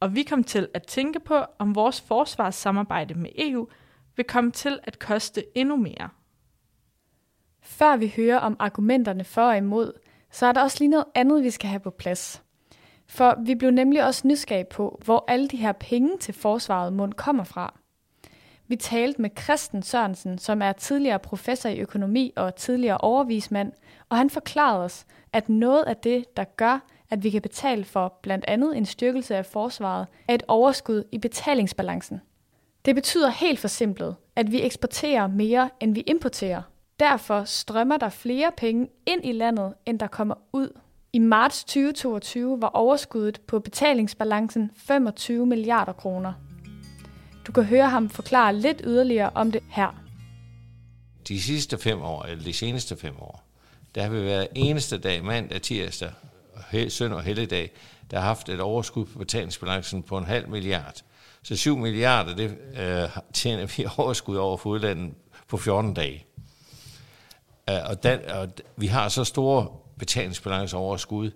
Og 0.00 0.14
vi 0.14 0.22
kom 0.22 0.44
til 0.44 0.68
at 0.74 0.86
tænke 0.86 1.20
på, 1.20 1.44
om 1.58 1.74
vores 1.74 2.00
forsvarssamarbejde 2.00 3.14
med 3.14 3.30
EU 3.38 3.68
vil 4.16 4.26
komme 4.26 4.50
til 4.50 4.78
at 4.84 4.98
koste 4.98 5.58
endnu 5.58 5.76
mere. 5.76 6.08
Før 7.62 7.96
vi 7.96 8.12
hører 8.16 8.38
om 8.38 8.56
argumenterne 8.58 9.24
for 9.24 9.42
og 9.42 9.56
imod, 9.56 9.92
så 10.30 10.46
er 10.46 10.52
der 10.52 10.62
også 10.62 10.76
lige 10.80 10.88
noget 10.88 11.06
andet, 11.14 11.42
vi 11.42 11.50
skal 11.50 11.68
have 11.68 11.80
på 11.80 11.90
plads. 11.90 12.42
For 13.06 13.36
vi 13.44 13.54
blev 13.54 13.70
nemlig 13.70 14.04
også 14.04 14.28
nysgerrige 14.28 14.66
på, 14.70 15.00
hvor 15.04 15.24
alle 15.28 15.48
de 15.48 15.56
her 15.56 15.72
penge 15.72 16.18
til 16.18 16.34
forsvaret 16.34 16.92
mund 16.92 17.12
kommer 17.12 17.44
fra. 17.44 17.79
Vi 18.70 18.76
talte 18.76 19.22
med 19.22 19.30
Christen 19.44 19.82
Sørensen, 19.82 20.38
som 20.38 20.62
er 20.62 20.72
tidligere 20.72 21.18
professor 21.18 21.68
i 21.68 21.78
økonomi 21.78 22.32
og 22.36 22.54
tidligere 22.54 22.98
overvismand, 22.98 23.72
og 24.08 24.16
han 24.16 24.30
forklarede 24.30 24.84
os, 24.84 25.06
at 25.32 25.48
noget 25.48 25.82
af 25.82 25.96
det, 25.96 26.36
der 26.36 26.44
gør, 26.44 26.84
at 27.10 27.22
vi 27.22 27.30
kan 27.30 27.42
betale 27.42 27.84
for 27.84 28.18
blandt 28.22 28.44
andet 28.48 28.76
en 28.76 28.86
styrkelse 28.86 29.36
af 29.36 29.46
forsvaret, 29.46 30.06
er 30.28 30.34
et 30.34 30.42
overskud 30.48 31.04
i 31.12 31.18
betalingsbalancen. 31.18 32.20
Det 32.84 32.94
betyder 32.94 33.28
helt 33.30 33.58
forsimplet, 33.58 34.16
at 34.36 34.52
vi 34.52 34.62
eksporterer 34.62 35.26
mere, 35.26 35.70
end 35.80 35.94
vi 35.94 36.00
importerer. 36.00 36.62
Derfor 37.00 37.44
strømmer 37.44 37.96
der 37.96 38.08
flere 38.08 38.52
penge 38.56 38.88
ind 39.06 39.24
i 39.24 39.32
landet, 39.32 39.74
end 39.86 39.98
der 39.98 40.06
kommer 40.06 40.34
ud. 40.52 40.80
I 41.12 41.18
marts 41.18 41.64
2022 41.64 42.62
var 42.62 42.68
overskuddet 42.68 43.40
på 43.40 43.58
betalingsbalancen 43.58 44.70
25 44.76 45.46
milliarder 45.46 45.92
kroner. 45.92 46.49
Du 47.46 47.52
kan 47.52 47.64
høre 47.64 47.90
ham 47.90 48.10
forklare 48.10 48.56
lidt 48.56 48.80
yderligere 48.84 49.30
om 49.34 49.52
det 49.52 49.62
her. 49.68 50.02
De 51.28 51.42
sidste 51.42 51.78
fem 51.78 52.02
år, 52.02 52.22
eller 52.22 52.44
de 52.44 52.52
seneste 52.52 52.96
fem 52.96 53.14
år, 53.20 53.44
der 53.94 54.02
har 54.02 54.10
vi 54.10 54.24
været 54.24 54.48
eneste 54.54 54.98
dag, 54.98 55.24
mandag, 55.24 55.62
tirsdag, 55.62 56.10
søndag 56.88 57.16
og 57.16 57.22
helligdag, 57.22 57.70
der 58.10 58.18
har 58.18 58.26
haft 58.26 58.48
et 58.48 58.60
overskud 58.60 59.06
på 59.06 59.18
betalingsbalancen 59.18 60.02
på 60.02 60.18
en 60.18 60.24
halv 60.24 60.48
milliard. 60.48 61.02
Så 61.42 61.56
7 61.56 61.76
milliarder, 61.76 62.36
det 62.36 62.58
øh, 62.76 63.22
tjener 63.32 63.66
vi 63.66 63.86
overskud 63.98 64.36
over 64.36 64.56
for 64.56 64.70
udlandet 64.70 65.14
på 65.48 65.56
14 65.56 65.94
dage. 65.94 66.24
Uh, 67.70 67.90
og, 67.90 68.02
den, 68.02 68.20
og 68.28 68.48
vi 68.76 68.86
har 68.86 69.08
så 69.08 69.24
store 69.24 69.68
betalingsbalanceoverskud, 69.98 71.30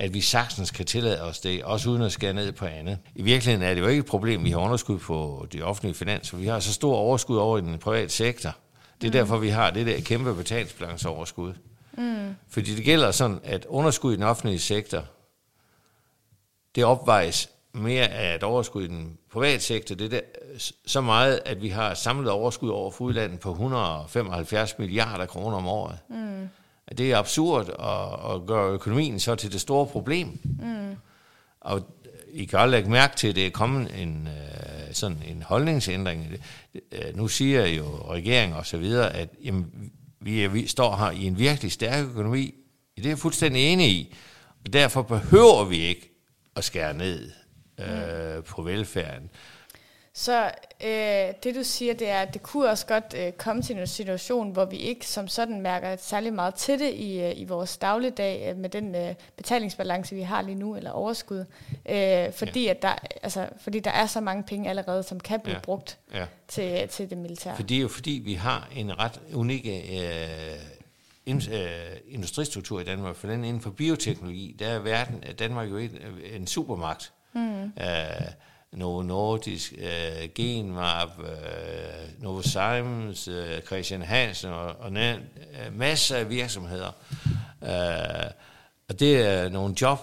at 0.00 0.14
vi 0.14 0.20
sagtens 0.20 0.70
kan 0.70 0.86
tillade 0.86 1.22
os 1.22 1.40
det, 1.40 1.64
også 1.64 1.90
uden 1.90 2.02
at 2.02 2.12
skære 2.12 2.32
ned 2.32 2.52
på 2.52 2.66
andet. 2.66 2.98
I 3.14 3.22
virkeligheden 3.22 3.68
er 3.68 3.74
det 3.74 3.80
jo 3.80 3.86
ikke 3.86 4.00
et 4.00 4.06
problem, 4.06 4.44
vi 4.44 4.50
har 4.50 4.58
underskud 4.58 4.98
på 4.98 5.46
de 5.52 5.62
offentlige 5.62 5.94
finanser. 5.94 6.36
Vi 6.36 6.46
har 6.46 6.60
så 6.60 6.72
stor 6.72 6.96
overskud 6.96 7.36
over 7.36 7.58
i 7.58 7.60
den 7.60 7.78
private 7.78 8.12
sektor. 8.12 8.56
Det 9.00 9.06
er 9.06 9.10
mm. 9.10 9.12
derfor, 9.12 9.38
vi 9.38 9.48
har 9.48 9.70
det 9.70 9.86
der 9.86 10.00
kæmpe 10.00 10.34
betalingsbalanceoverskud. 10.34 11.54
Mm. 11.92 12.34
Fordi 12.48 12.74
det 12.74 12.84
gælder 12.84 13.10
sådan, 13.10 13.40
at 13.44 13.66
underskud 13.68 14.12
i 14.12 14.16
den 14.16 14.24
offentlige 14.24 14.58
sektor, 14.58 15.04
det 16.74 16.84
opvejes 16.84 17.50
mere 17.72 18.08
af 18.08 18.34
et 18.34 18.42
overskud 18.42 18.84
i 18.84 18.86
den 18.86 19.18
private 19.32 19.62
sektor. 19.62 19.94
Det 19.94 20.04
er 20.04 20.08
der, 20.08 20.20
så 20.86 21.00
meget, 21.00 21.40
at 21.44 21.62
vi 21.62 21.68
har 21.68 21.94
samlet 21.94 22.30
overskud 22.30 22.70
over 22.70 22.90
for 22.90 23.04
udlandet 23.04 23.40
på 23.40 23.50
175 23.50 24.78
milliarder 24.78 25.26
kroner 25.26 25.56
om 25.56 25.66
året. 25.66 25.98
Mm 26.08 26.48
det 26.98 27.12
er 27.12 27.16
absurd 27.18 27.68
at, 27.68 28.34
at 28.34 28.46
gøre 28.46 28.72
økonomien 28.72 29.20
så 29.20 29.34
til 29.34 29.52
det 29.52 29.60
store 29.60 29.86
problem. 29.86 30.38
Mm. 30.44 30.96
Og 31.60 31.88
I 32.32 32.44
kan 32.44 32.58
også 32.58 32.70
lægge 32.70 32.90
mærke 32.90 33.16
til, 33.16 33.28
at 33.28 33.36
det 33.36 33.46
er 33.46 33.50
kommet 33.50 34.02
en, 34.02 34.28
øh, 34.28 34.94
sådan 34.94 35.22
en 35.26 35.42
holdningsændring. 35.42 36.32
Øh, 36.92 37.16
nu 37.16 37.28
siger 37.28 37.66
jo 37.66 37.84
regeringen 38.10 38.58
og 38.58 38.66
så 38.66 38.76
videre, 38.76 39.14
at 39.14 39.28
jamen, 39.44 39.92
vi, 40.20 40.44
er, 40.44 40.48
vi 40.48 40.66
står 40.66 40.96
her 40.96 41.10
i 41.10 41.24
en 41.24 41.38
virkelig 41.38 41.72
stærk 41.72 42.06
økonomi. 42.06 42.54
Det 42.96 43.06
er 43.06 43.10
jeg 43.10 43.18
fuldstændig 43.18 43.62
enig 43.62 43.88
i. 43.88 44.14
Og 44.64 44.72
derfor 44.72 45.02
behøver 45.02 45.64
vi 45.64 45.76
ikke 45.76 46.10
at 46.56 46.64
skære 46.64 46.94
ned 46.94 47.30
øh, 47.78 48.36
mm. 48.36 48.42
på 48.42 48.62
velfærden. 48.62 49.30
Så 50.18 50.50
øh, 50.84 51.34
det 51.42 51.54
du 51.54 51.62
siger, 51.62 51.94
det 51.94 52.08
er, 52.08 52.20
at 52.20 52.34
det 52.34 52.42
kunne 52.42 52.68
også 52.68 52.86
godt 52.86 53.14
øh, 53.18 53.32
komme 53.32 53.62
til 53.62 53.78
en 53.78 53.86
situation, 53.86 54.50
hvor 54.50 54.64
vi 54.64 54.76
ikke 54.76 55.06
som 55.06 55.28
sådan 55.28 55.60
mærker 55.60 55.96
særlig 55.96 56.32
meget 56.32 56.54
til 56.54 56.78
det 56.78 56.94
i, 56.94 57.20
øh, 57.20 57.32
i 57.36 57.44
vores 57.44 57.76
dagligdag 57.76 58.50
øh, 58.50 58.56
med 58.56 58.70
den 58.70 58.94
øh, 58.94 59.14
betalingsbalance, 59.36 60.14
vi 60.14 60.22
har 60.22 60.42
lige 60.42 60.54
nu, 60.54 60.76
eller 60.76 60.90
overskud. 60.90 61.44
Øh, 61.88 62.32
fordi, 62.32 62.64
ja. 62.64 62.70
at 62.70 62.82
der, 62.82 62.94
altså, 63.22 63.48
fordi 63.60 63.80
der 63.80 63.90
er 63.90 64.06
så 64.06 64.20
mange 64.20 64.42
penge 64.42 64.70
allerede, 64.70 65.02
som 65.02 65.20
kan 65.20 65.40
blive 65.40 65.56
ja. 65.56 65.60
brugt 65.60 65.98
ja. 66.14 66.26
Til, 66.48 66.88
til 66.88 67.10
det 67.10 67.18
militære. 67.18 67.56
For 67.56 67.62
det 67.62 67.76
er 67.76 67.80
jo 67.80 67.88
fordi, 67.88 68.22
vi 68.24 68.34
har 68.34 68.68
en 68.76 68.98
ret 68.98 69.20
unik 69.34 69.66
øh, 69.66 69.72
ind, 71.26 71.52
øh, 71.52 71.68
industristruktur 72.08 72.80
i 72.80 72.84
Danmark. 72.84 73.16
For 73.16 73.28
den 73.28 73.44
inden 73.44 73.62
for 73.62 73.70
bioteknologi, 73.70 74.56
der 74.58 74.68
er 74.68 74.78
verden, 74.78 75.20
Danmark 75.38 75.70
jo 75.70 75.76
en, 75.76 75.98
en 76.32 76.46
supermagt. 76.46 77.12
Mm. 77.32 77.62
Øh, 77.62 77.70
Novo 78.72 79.02
Nordisk, 79.02 79.72
øh, 79.78 80.28
Genmap, 80.34 81.08
øh, 81.18 82.22
Novozymes, 82.22 83.28
øh, 83.28 83.60
Christian 83.60 84.02
Hansen 84.02 84.50
og, 84.50 84.76
og 84.80 84.92
næ, 84.92 85.12
øh, 85.12 85.18
masser 85.72 86.16
af 86.16 86.30
virksomheder. 86.30 86.92
Øh, 87.62 88.30
og 88.88 89.00
det 89.00 89.26
er 89.26 89.48
nogle 89.48 89.74
job, 89.80 89.98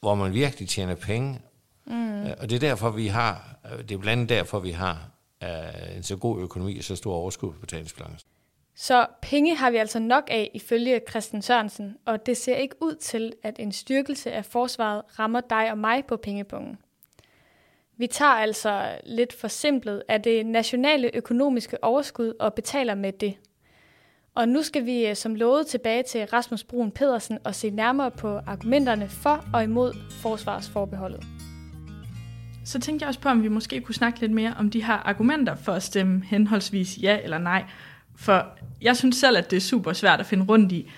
hvor 0.00 0.14
man 0.14 0.34
virkelig 0.34 0.68
tjener 0.68 0.94
penge. 0.94 1.40
Mm. 1.86 2.22
Øh, 2.22 2.34
og 2.40 2.50
det 2.50 2.56
er 2.56 2.60
derfor, 2.60 2.90
vi 2.90 3.06
har, 3.06 3.56
øh, 3.72 3.78
det 3.78 3.90
er 3.90 3.98
blandt 3.98 4.08
andet 4.08 4.28
derfor, 4.28 4.58
vi 4.58 4.70
har 4.70 5.10
øh, 5.42 5.96
en 5.96 6.02
så 6.02 6.16
god 6.16 6.40
økonomi 6.42 6.78
og 6.78 6.84
så 6.84 6.96
stor 6.96 7.14
overskud 7.14 7.52
på 7.52 7.60
betalingsbalancen. 7.60 8.28
Så 8.74 9.06
penge 9.22 9.56
har 9.56 9.70
vi 9.70 9.76
altså 9.76 9.98
nok 9.98 10.24
af 10.28 10.50
ifølge 10.54 11.00
Christian 11.10 11.42
Sørensen, 11.42 11.96
og 12.06 12.26
det 12.26 12.36
ser 12.36 12.56
ikke 12.56 12.74
ud 12.80 12.94
til, 12.94 13.32
at 13.42 13.58
en 13.58 13.72
styrkelse 13.72 14.32
af 14.32 14.44
forsvaret 14.44 15.02
rammer 15.18 15.40
dig 15.40 15.70
og 15.70 15.78
mig 15.78 16.04
på 16.04 16.16
pengepunkten. 16.16 16.78
Vi 18.00 18.06
tager 18.06 18.32
altså 18.32 18.98
lidt 19.06 19.32
for 19.32 19.48
simpelt 19.48 20.02
af 20.08 20.22
det 20.22 20.46
nationale 20.46 21.10
økonomiske 21.14 21.84
overskud 21.84 22.32
og 22.40 22.54
betaler 22.54 22.94
med 22.94 23.12
det. 23.12 23.34
Og 24.34 24.48
nu 24.48 24.62
skal 24.62 24.86
vi 24.86 25.06
øh, 25.06 25.16
som 25.16 25.34
lovet 25.34 25.66
tilbage 25.66 26.02
til 26.02 26.24
Rasmus 26.26 26.64
Brun 26.64 26.90
Pedersen 26.90 27.38
og 27.44 27.54
se 27.54 27.70
nærmere 27.70 28.10
på 28.10 28.28
argumenterne 28.46 29.08
for 29.08 29.44
og 29.52 29.64
imod 29.64 29.92
forsvarsforbeholdet. 30.10 31.24
Så 32.64 32.80
tænkte 32.80 33.02
jeg 33.02 33.08
også 33.08 33.20
på, 33.20 33.28
om 33.28 33.42
vi 33.42 33.48
måske 33.48 33.80
kunne 33.80 33.94
snakke 33.94 34.20
lidt 34.20 34.32
mere 34.32 34.54
om 34.58 34.70
de 34.70 34.84
her 34.84 34.94
argumenter 34.94 35.54
for 35.54 35.72
at 35.72 35.82
stemme 35.82 36.24
henholdsvis 36.24 36.98
ja 37.02 37.18
eller 37.22 37.38
nej. 37.38 37.64
For 38.16 38.46
jeg 38.82 38.96
synes 38.96 39.16
selv, 39.16 39.36
at 39.36 39.50
det 39.50 39.56
er 39.56 39.60
super 39.60 39.92
svært 39.92 40.20
at 40.20 40.26
finde 40.26 40.44
rundt 40.44 40.72
i. 40.72 40.90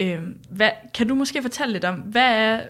Øh, 0.00 0.22
hvad, 0.50 0.70
kan 0.94 1.08
du 1.08 1.14
måske 1.14 1.42
fortælle 1.42 1.72
lidt 1.72 1.84
om, 1.84 1.94
hvad 1.94 2.36
er, 2.36 2.60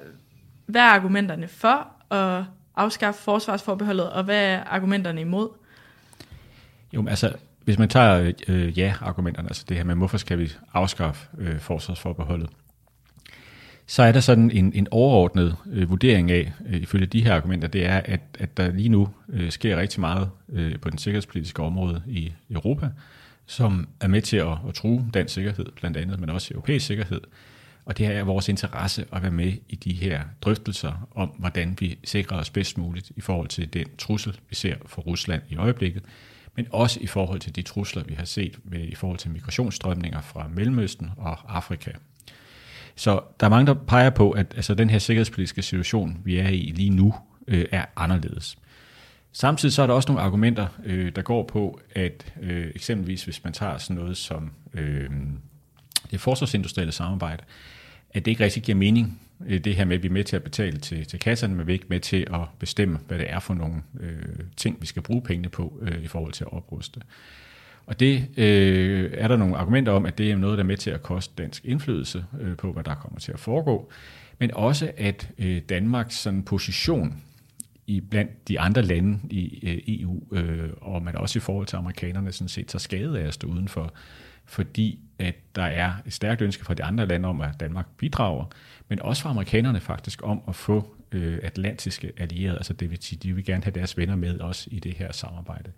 hvad 0.66 0.82
er 0.82 0.86
argumenterne 0.86 1.48
for 1.48 1.88
og 2.08 2.44
afskaffe 2.76 3.22
forsvarsforbeholdet, 3.22 4.10
og 4.10 4.24
hvad 4.24 4.44
er 4.44 4.64
argumenterne 4.64 5.20
imod? 5.20 5.48
Jo, 6.92 7.06
altså, 7.08 7.32
hvis 7.64 7.78
man 7.78 7.88
tager 7.88 8.32
øh, 8.48 8.78
ja-argumenterne, 8.78 9.48
altså 9.48 9.64
det 9.68 9.76
her 9.76 9.84
med, 9.84 9.94
hvorfor 9.94 10.18
skal 10.18 10.38
vi 10.38 10.52
afskaffe 10.72 11.28
øh, 11.38 11.58
forsvarsforbeholdet, 11.58 12.50
så 13.86 14.02
er 14.02 14.12
der 14.12 14.20
sådan 14.20 14.50
en, 14.50 14.72
en 14.74 14.88
overordnet 14.90 15.56
øh, 15.72 15.90
vurdering 15.90 16.30
af, 16.30 16.52
øh, 16.66 16.82
ifølge 16.82 17.06
de 17.06 17.24
her 17.24 17.34
argumenter, 17.34 17.68
det 17.68 17.86
er, 17.86 18.00
at, 18.04 18.20
at 18.38 18.56
der 18.56 18.70
lige 18.70 18.88
nu 18.88 19.08
øh, 19.28 19.50
sker 19.50 19.76
rigtig 19.76 20.00
meget 20.00 20.30
øh, 20.52 20.78
på 20.78 20.90
den 20.90 20.98
sikkerhedspolitiske 20.98 21.62
område 21.62 22.02
i 22.06 22.32
Europa, 22.50 22.88
som 23.46 23.88
er 24.00 24.08
med 24.08 24.22
til 24.22 24.36
at, 24.36 24.56
at 24.68 24.74
true 24.74 25.10
dansk 25.14 25.34
sikkerhed 25.34 25.66
blandt 25.76 25.96
andet, 25.96 26.20
men 26.20 26.30
også 26.30 26.48
europæisk 26.54 26.86
sikkerhed. 26.86 27.20
Og 27.84 27.98
det 27.98 28.06
er 28.06 28.24
vores 28.24 28.48
interesse 28.48 29.06
at 29.12 29.22
være 29.22 29.30
med 29.30 29.52
i 29.68 29.76
de 29.76 29.92
her 29.92 30.22
drøftelser 30.42 31.08
om, 31.14 31.28
hvordan 31.28 31.76
vi 31.80 31.98
sikrer 32.04 32.38
os 32.38 32.50
bedst 32.50 32.78
muligt 32.78 33.12
i 33.16 33.20
forhold 33.20 33.48
til 33.48 33.72
den 33.72 33.86
trussel, 33.98 34.38
vi 34.48 34.54
ser 34.54 34.74
for 34.86 35.02
Rusland 35.02 35.42
i 35.48 35.56
øjeblikket, 35.56 36.02
men 36.56 36.66
også 36.70 37.00
i 37.00 37.06
forhold 37.06 37.40
til 37.40 37.56
de 37.56 37.62
trusler, 37.62 38.02
vi 38.04 38.14
har 38.14 38.24
set 38.24 38.58
med, 38.64 38.80
i 38.80 38.94
forhold 38.94 39.18
til 39.18 39.30
migrationsstrømninger 39.30 40.20
fra 40.20 40.48
Mellemøsten 40.48 41.10
og 41.16 41.56
Afrika. 41.56 41.90
Så 42.96 43.20
der 43.40 43.46
er 43.46 43.50
mange, 43.50 43.66
der 43.66 43.74
peger 43.74 44.10
på, 44.10 44.30
at 44.30 44.46
altså, 44.56 44.74
den 44.74 44.90
her 44.90 44.98
sikkerhedspolitiske 44.98 45.62
situation, 45.62 46.20
vi 46.24 46.38
er 46.38 46.48
i 46.48 46.72
lige 46.76 46.90
nu, 46.90 47.14
øh, 47.48 47.64
er 47.72 47.84
anderledes. 47.96 48.58
Samtidig 49.32 49.72
så 49.72 49.82
er 49.82 49.86
der 49.86 49.94
også 49.94 50.08
nogle 50.08 50.22
argumenter, 50.22 50.66
øh, 50.84 51.12
der 51.16 51.22
går 51.22 51.42
på, 51.42 51.80
at 51.90 52.32
øh, 52.40 52.70
eksempelvis 52.74 53.24
hvis 53.24 53.44
man 53.44 53.52
tager 53.52 53.78
sådan 53.78 53.96
noget 53.96 54.16
som 54.16 54.52
øh, 54.74 55.10
det 56.10 56.20
forsvarsindustrielle 56.20 56.92
samarbejde, 56.92 57.42
at 58.14 58.24
det 58.24 58.30
ikke 58.30 58.44
rigtig 58.44 58.62
giver 58.62 58.78
mening, 58.78 59.20
øh, 59.46 59.64
det 59.64 59.74
her 59.74 59.84
med, 59.84 59.96
at 59.96 60.02
vi 60.02 60.08
er 60.08 60.12
med 60.12 60.24
til 60.24 60.36
at 60.36 60.42
betale 60.42 60.78
til, 60.78 61.06
til 61.06 61.18
kasserne, 61.18 61.54
men 61.54 61.66
vi 61.66 61.72
er 61.72 61.74
ikke 61.74 61.86
med 61.88 62.00
til 62.00 62.26
at 62.34 62.40
bestemme, 62.58 62.98
hvad 63.08 63.18
det 63.18 63.30
er 63.30 63.40
for 63.40 63.54
nogle 63.54 63.82
øh, 64.00 64.44
ting, 64.56 64.76
vi 64.80 64.86
skal 64.86 65.02
bruge 65.02 65.22
pengene 65.22 65.48
på 65.48 65.78
øh, 65.82 66.04
i 66.04 66.06
forhold 66.06 66.32
til 66.32 66.44
at 66.44 66.52
opruste. 66.52 67.00
Og 67.86 68.00
det 68.00 68.26
øh, 68.36 69.10
er 69.14 69.28
der 69.28 69.36
nogle 69.36 69.56
argumenter 69.56 69.92
om, 69.92 70.06
at 70.06 70.18
det 70.18 70.30
er 70.30 70.36
noget, 70.36 70.58
der 70.58 70.64
er 70.64 70.68
med 70.68 70.76
til 70.76 70.90
at 70.90 71.02
koste 71.02 71.34
dansk 71.42 71.64
indflydelse 71.64 72.24
øh, 72.40 72.56
på, 72.56 72.72
hvad 72.72 72.84
der 72.84 72.94
kommer 72.94 73.18
til 73.18 73.32
at 73.32 73.40
foregå, 73.40 73.90
men 74.38 74.50
også 74.54 74.92
at 74.96 75.30
øh, 75.38 75.62
Danmarks 75.68 76.14
sådan, 76.14 76.42
position 76.42 77.22
i 77.86 78.00
blandt 78.00 78.48
de 78.48 78.60
andre 78.60 78.82
lande 78.82 79.18
i 79.30 79.68
øh, 79.68 79.78
EU, 80.00 80.22
øh, 80.32 80.70
og 80.80 81.02
man 81.02 81.16
også 81.16 81.38
i 81.38 81.40
forhold 81.40 81.66
til 81.66 81.76
amerikanerne 81.76 82.32
sådan 82.32 82.48
set 82.48 82.66
tager 82.66 82.78
skade 82.78 83.20
af 83.20 83.26
at 83.26 83.34
stå 83.34 83.48
udenfor, 83.48 83.92
fordi 84.46 84.98
at 85.18 85.34
der 85.56 85.62
er 85.62 85.92
et 86.06 86.12
stærkt 86.12 86.42
ønske 86.42 86.64
fra 86.64 86.74
de 86.74 86.84
andre 86.84 87.06
lande 87.06 87.28
om, 87.28 87.40
at 87.40 87.60
Danmark 87.60 87.86
bidrager, 87.96 88.44
men 88.88 89.02
også 89.02 89.22
fra 89.22 89.30
amerikanerne 89.30 89.80
faktisk 89.80 90.20
om 90.22 90.42
at 90.48 90.54
få 90.54 90.96
øh, 91.12 91.38
atlantiske 91.42 92.12
allierede, 92.16 92.56
altså 92.56 92.72
det 92.72 92.90
vil 92.90 93.02
sige, 93.02 93.18
de 93.22 93.32
vil 93.32 93.44
gerne 93.44 93.64
have 93.64 93.72
deres 93.72 93.96
venner 93.96 94.16
med 94.16 94.40
os 94.40 94.68
i 94.70 94.78
det 94.78 94.94
her 94.94 95.12
samarbejde. 95.12 95.72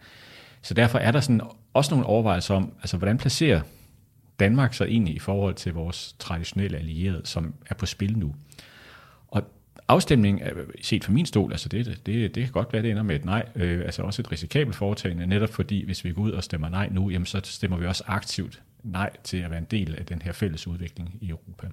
Så 0.62 0.74
derfor 0.74 0.98
er 0.98 1.10
der 1.10 1.20
sådan 1.20 1.40
også 1.74 1.90
nogle 1.90 2.06
overvejelser 2.06 2.54
om, 2.54 2.72
altså 2.80 2.96
hvordan 2.96 3.18
placerer 3.18 3.60
Danmark 4.40 4.74
sig 4.74 4.84
egentlig 4.84 5.16
i 5.16 5.18
forhold 5.18 5.54
til 5.54 5.74
vores 5.74 6.16
traditionelle 6.18 6.78
allierede, 6.78 7.22
som 7.24 7.54
er 7.70 7.74
på 7.74 7.86
spil 7.86 8.18
nu 8.18 8.34
afstemning, 9.88 10.42
øh, 10.42 10.66
set 10.82 11.04
fra 11.04 11.12
min 11.12 11.26
stol, 11.26 11.52
altså 11.52 11.68
det, 11.68 11.86
det, 12.06 12.34
det 12.34 12.44
kan 12.44 12.52
godt 12.52 12.72
være, 12.72 12.82
det 12.82 12.90
ender 12.90 13.02
med 13.02 13.16
et 13.16 13.24
nej, 13.24 13.48
øh, 13.54 13.84
altså 13.84 14.02
også 14.02 14.22
et 14.22 14.32
risikabelt 14.32 14.76
foretagende, 14.76 15.26
netop 15.26 15.48
fordi, 15.48 15.84
hvis 15.84 16.04
vi 16.04 16.12
går 16.12 16.22
ud 16.22 16.30
og 16.30 16.44
stemmer 16.44 16.68
nej 16.68 16.88
nu, 16.92 17.10
jamen 17.10 17.26
så 17.26 17.40
stemmer 17.44 17.76
vi 17.76 17.86
også 17.86 18.04
aktivt 18.06 18.62
nej 18.82 19.10
til 19.24 19.36
at 19.36 19.50
være 19.50 19.58
en 19.58 19.66
del 19.70 19.94
af 19.98 20.06
den 20.06 20.22
her 20.22 20.32
fælles 20.32 20.66
udvikling 20.66 21.18
i 21.20 21.28
Europa. 21.28 21.66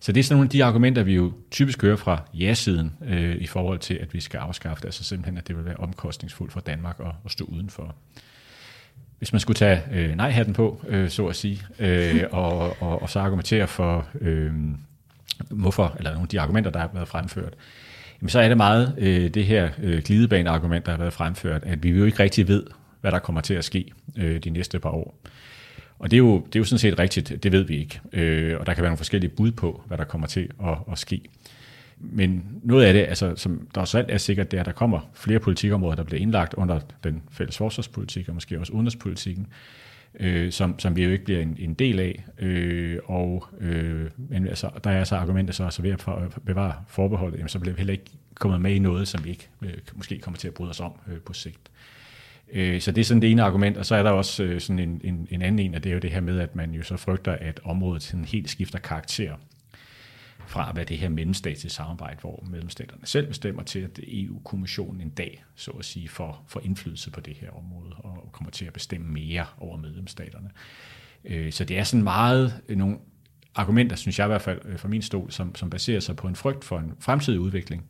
Så 0.00 0.12
det 0.12 0.20
er 0.20 0.24
sådan 0.24 0.36
nogle 0.36 0.46
af 0.46 0.50
de 0.50 0.64
argumenter, 0.64 1.02
vi 1.02 1.14
jo 1.14 1.32
typisk 1.50 1.82
hører 1.82 1.96
fra 1.96 2.22
ja-siden 2.34 2.92
øh, 3.06 3.36
i 3.36 3.46
forhold 3.46 3.78
til, 3.78 3.94
at 3.94 4.14
vi 4.14 4.20
skal 4.20 4.38
afskaffe 4.38 4.80
det, 4.80 4.84
altså 4.84 5.04
simpelthen, 5.04 5.38
at 5.38 5.48
det 5.48 5.56
vil 5.56 5.64
være 5.64 5.76
omkostningsfuldt 5.76 6.52
for 6.52 6.60
Danmark 6.60 7.00
at, 7.00 7.12
at 7.24 7.30
stå 7.30 7.44
udenfor. 7.44 7.94
Hvis 9.18 9.32
man 9.32 9.40
skulle 9.40 9.56
tage 9.56 9.82
øh, 9.92 10.16
nej-hatten 10.16 10.54
på, 10.54 10.84
øh, 10.88 11.08
så 11.08 11.26
at 11.26 11.36
sige, 11.36 11.62
øh, 11.78 12.24
og, 12.30 12.82
og, 12.82 13.02
og 13.02 13.10
så 13.10 13.20
argumentere 13.20 13.66
for, 13.66 14.08
øh, 14.20 14.52
hvorfor, 15.48 15.94
eller 15.98 16.10
nogle 16.10 16.24
af 16.24 16.28
de 16.28 16.40
argumenter, 16.40 16.70
der 16.70 16.78
har 16.78 16.90
været 16.94 17.08
fremført, 17.08 17.54
jamen 18.20 18.28
så 18.28 18.40
er 18.40 18.48
det 18.48 18.56
meget 18.56 18.94
øh, 18.98 19.30
det 19.30 19.44
her 19.44 19.68
øh, 19.82 20.02
glidebane-argument, 20.02 20.86
der 20.86 20.92
har 20.92 20.98
været 20.98 21.12
fremført, 21.12 21.62
at 21.64 21.82
vi 21.82 21.90
jo 21.90 22.04
ikke 22.04 22.22
rigtig 22.22 22.48
ved, 22.48 22.62
hvad 23.00 23.12
der 23.12 23.18
kommer 23.18 23.40
til 23.40 23.54
at 23.54 23.64
ske 23.64 23.92
øh, 24.16 24.38
de 24.38 24.50
næste 24.50 24.78
par 24.78 24.90
år. 24.90 25.20
Og 25.98 26.10
det 26.10 26.16
er, 26.16 26.18
jo, 26.18 26.36
det 26.36 26.56
er 26.56 26.60
jo 26.60 26.64
sådan 26.64 26.78
set 26.78 26.98
rigtigt, 26.98 27.42
det 27.42 27.52
ved 27.52 27.62
vi 27.62 27.76
ikke. 27.76 28.00
Øh, 28.12 28.60
og 28.60 28.66
der 28.66 28.74
kan 28.74 28.82
være 28.82 28.90
nogle 28.90 28.96
forskellige 28.96 29.30
bud 29.30 29.50
på, 29.50 29.82
hvad 29.86 29.98
der 29.98 30.04
kommer 30.04 30.26
til 30.26 30.48
at, 30.64 30.78
at 30.92 30.98
ske. 30.98 31.20
Men 31.98 32.44
noget 32.62 32.84
af 32.84 32.92
det, 32.92 33.00
altså, 33.00 33.32
som 33.36 33.68
der 33.74 33.80
også 33.80 33.98
alt 33.98 34.10
er 34.10 34.18
sikkert, 34.18 34.50
det 34.50 34.56
er, 34.56 34.60
at 34.60 34.66
der 34.66 34.72
kommer 34.72 35.10
flere 35.14 35.38
politikområder, 35.38 35.96
der 35.96 36.02
bliver 36.02 36.20
indlagt 36.20 36.54
under 36.54 36.80
den 37.04 37.22
fælles 37.30 37.56
forsvarspolitik, 37.56 38.28
og 38.28 38.34
måske 38.34 38.58
også 38.58 38.72
udenrigspolitikken, 38.72 39.46
øh, 40.20 40.52
som, 40.52 40.78
som 40.78 40.96
vi 40.96 41.04
jo 41.04 41.10
ikke 41.10 41.24
bliver 41.24 41.40
en, 41.40 41.56
en 41.58 41.74
del 41.74 42.00
af. 42.00 42.24
Øh, 42.38 42.98
og 43.04 43.46
øh, 43.60 44.10
men 44.16 44.48
altså, 44.48 44.70
der 44.84 44.90
er 44.90 45.04
så 45.04 45.16
argumenter 45.16 45.54
så, 45.54 45.64
altså 45.64 45.82
ved 45.82 45.90
at, 45.90 46.06
bevare 46.44 46.74
forbeholdet, 46.88 47.38
jamen, 47.38 47.48
så 47.48 47.58
bliver 47.58 47.74
vi 47.74 47.78
heller 47.78 47.92
ikke 47.92 48.10
kommet 48.34 48.60
med 48.60 48.74
i 48.74 48.78
noget, 48.78 49.08
som 49.08 49.24
vi 49.24 49.30
ikke 49.30 49.48
øh, 49.62 49.74
måske 49.94 50.18
kommer 50.18 50.38
til 50.38 50.48
at 50.48 50.54
bryde 50.54 50.70
os 50.70 50.80
om 50.80 50.92
øh, 51.08 51.18
på 51.18 51.32
sigt. 51.32 51.70
Øh, 52.52 52.80
så 52.80 52.92
det 52.92 53.00
er 53.00 53.04
sådan 53.04 53.22
det 53.22 53.30
ene 53.30 53.42
argument, 53.42 53.76
og 53.76 53.86
så 53.86 53.94
er 53.94 54.02
der 54.02 54.10
også 54.10 54.42
øh, 54.44 54.60
sådan 54.60 54.78
en, 54.78 55.00
en, 55.04 55.28
en 55.30 55.42
anden 55.42 55.58
en, 55.58 55.74
og 55.74 55.84
det 55.84 55.90
er 55.90 55.94
jo 55.94 56.00
det 56.00 56.10
her 56.10 56.20
med, 56.20 56.40
at 56.40 56.56
man 56.56 56.70
jo 56.70 56.82
så 56.82 56.96
frygter, 56.96 57.32
at 57.32 57.60
området 57.64 58.02
sådan 58.02 58.24
helt 58.24 58.50
skifter 58.50 58.78
karakter 58.78 59.34
fra 60.50 60.70
at 60.70 60.76
være 60.76 60.84
det 60.84 60.98
her 60.98 61.08
mellemstatslige 61.08 61.72
samarbejde, 61.72 62.20
hvor 62.20 62.44
medlemsstaterne 62.50 63.06
selv 63.06 63.26
bestemmer 63.26 63.62
til, 63.62 63.78
at 63.78 64.00
EU-kommissionen 64.02 65.00
en 65.00 65.10
dag, 65.10 65.44
så 65.54 65.70
at 65.70 65.84
sige, 65.84 66.08
får, 66.08 66.44
får 66.48 66.60
indflydelse 66.60 67.10
på 67.10 67.20
det 67.20 67.36
her 67.36 67.50
område 67.50 67.92
og 67.92 68.28
kommer 68.32 68.50
til 68.50 68.64
at 68.64 68.72
bestemme 68.72 69.12
mere 69.12 69.46
over 69.58 69.76
medlemsstaterne. 69.76 70.50
Øh, 71.24 71.52
så 71.52 71.64
det 71.64 71.78
er 71.78 71.84
sådan 71.84 72.04
meget 72.04 72.62
øh, 72.68 72.76
nogle 72.76 72.98
argumenter, 73.54 73.96
synes 73.96 74.18
jeg 74.18 74.26
i 74.26 74.28
hvert 74.28 74.42
fald 74.42 74.60
øh, 74.64 74.78
fra 74.78 74.88
min 74.88 75.02
stol, 75.02 75.30
som, 75.30 75.54
som 75.54 75.70
baserer 75.70 76.00
sig 76.00 76.16
på 76.16 76.28
en 76.28 76.36
frygt 76.36 76.64
for 76.64 76.78
en 76.78 76.92
fremtidig 77.00 77.40
udvikling, 77.40 77.84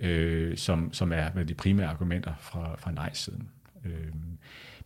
øh, 0.00 0.56
som, 0.56 0.92
som 0.92 1.12
er 1.12 1.28
de 1.28 1.54
primære 1.54 1.88
argumenter 1.88 2.34
fra, 2.40 2.76
fra 2.78 2.90
nej-siden. 2.90 3.48
Øh, 3.84 4.12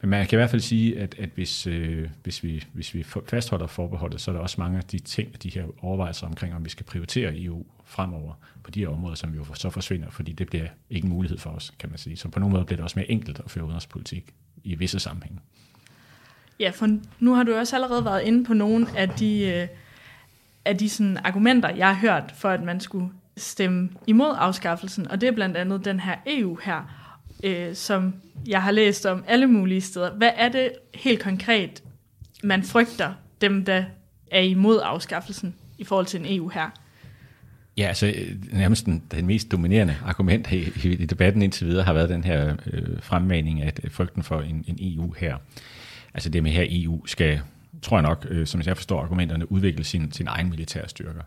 men 0.02 0.10
man 0.10 0.26
kan 0.26 0.36
i 0.36 0.38
hvert 0.38 0.50
fald 0.50 0.62
sige, 0.62 0.98
at, 0.98 1.14
at 1.18 1.28
hvis, 1.34 1.66
øh, 1.66 2.08
hvis, 2.22 2.42
vi, 2.42 2.64
hvis 2.72 2.94
vi 2.94 3.02
fastholder 3.26 3.66
forbeholdet, 3.66 4.20
så 4.20 4.30
er 4.30 4.32
der 4.32 4.42
også 4.42 4.60
mange 4.60 4.78
af 4.78 4.84
de 4.84 4.98
ting, 4.98 5.42
de 5.42 5.50
her 5.50 5.64
overvejelser 5.84 6.26
omkring, 6.26 6.54
om 6.54 6.64
vi 6.64 6.70
skal 6.70 6.86
prioritere 6.86 7.32
EU 7.36 7.66
fremover 7.84 8.32
på 8.62 8.70
de 8.70 8.80
her 8.80 8.88
områder, 8.88 9.14
som 9.14 9.34
jo 9.34 9.44
så 9.54 9.70
forsvinder, 9.70 10.10
fordi 10.10 10.32
det 10.32 10.46
bliver 10.46 10.66
ikke 10.90 11.04
en 11.04 11.10
mulighed 11.10 11.38
for 11.38 11.50
os, 11.50 11.72
kan 11.78 11.88
man 11.88 11.98
sige. 11.98 12.16
Så 12.16 12.28
på 12.28 12.40
nogle 12.40 12.52
måder 12.52 12.64
bliver 12.64 12.76
det 12.76 12.84
også 12.84 12.98
mere 12.98 13.10
enkelt 13.10 13.40
at 13.44 13.50
føre 13.50 13.64
udenrigspolitik 13.64 14.34
i 14.64 14.74
visse 14.74 14.98
sammenhænge. 14.98 15.38
Ja, 16.60 16.70
for 16.70 16.98
nu 17.18 17.34
har 17.34 17.42
du 17.42 17.54
også 17.54 17.76
allerede 17.76 18.04
været 18.04 18.22
inde 18.22 18.44
på 18.44 18.54
nogle 18.54 18.86
af 18.96 19.08
de, 19.08 19.46
øh, 19.46 19.68
af 20.64 20.78
de 20.78 20.88
sådan 20.88 21.16
argumenter, 21.24 21.68
jeg 21.68 21.88
har 21.88 22.00
hørt 22.00 22.32
for, 22.36 22.48
at 22.48 22.62
man 22.62 22.80
skulle 22.80 23.08
stemme 23.36 23.90
imod 24.06 24.34
afskaffelsen, 24.38 25.08
og 25.08 25.20
det 25.20 25.28
er 25.28 25.32
blandt 25.32 25.56
andet 25.56 25.84
den 25.84 26.00
her 26.00 26.16
EU 26.26 26.58
her, 26.64 27.01
øh, 27.42 27.74
som 27.74 28.14
jeg 28.46 28.62
har 28.62 28.70
læst 28.70 29.06
om 29.06 29.24
alle 29.26 29.46
mulige 29.46 29.80
steder. 29.80 30.14
Hvad 30.14 30.30
er 30.36 30.48
det 30.48 30.72
helt 30.94 31.20
konkret, 31.20 31.82
man 32.42 32.62
frygter 32.62 33.12
dem, 33.40 33.64
der 33.64 33.84
er 34.30 34.40
imod 34.40 34.80
afskaffelsen 34.82 35.54
i 35.78 35.84
forhold 35.84 36.06
til 36.06 36.20
en 36.20 36.36
EU 36.36 36.48
her? 36.48 36.70
Ja, 37.76 37.86
altså 37.86 38.06
øh, 38.06 38.52
nærmest 38.52 38.86
den, 38.86 39.02
den 39.10 39.26
mest 39.26 39.52
dominerende 39.52 39.96
argument 40.04 40.52
i, 40.52 40.88
i 40.88 41.06
debatten 41.06 41.42
indtil 41.42 41.66
videre 41.66 41.84
har 41.84 41.92
været 41.92 42.08
den 42.08 42.24
her 42.24 42.56
øh, 42.72 43.02
fremmaning 43.02 43.62
af 43.62 43.72
øh, 43.84 43.90
frygten 43.90 44.22
for 44.22 44.40
en, 44.40 44.64
en 44.68 44.78
EU 44.80 45.14
her. 45.18 45.36
Altså 46.14 46.28
det 46.28 46.42
med 46.42 46.50
her 46.50 46.66
EU 46.68 47.06
skal, 47.06 47.40
tror 47.82 47.96
jeg 47.96 48.02
nok, 48.02 48.26
øh, 48.30 48.46
som 48.46 48.62
jeg 48.66 48.76
forstår 48.76 49.02
argumenterne, 49.02 49.52
udvikle 49.52 49.84
sin, 49.84 50.12
sin 50.12 50.26
egen 50.26 50.50
militære 50.50 50.88
styrker. 50.88 51.22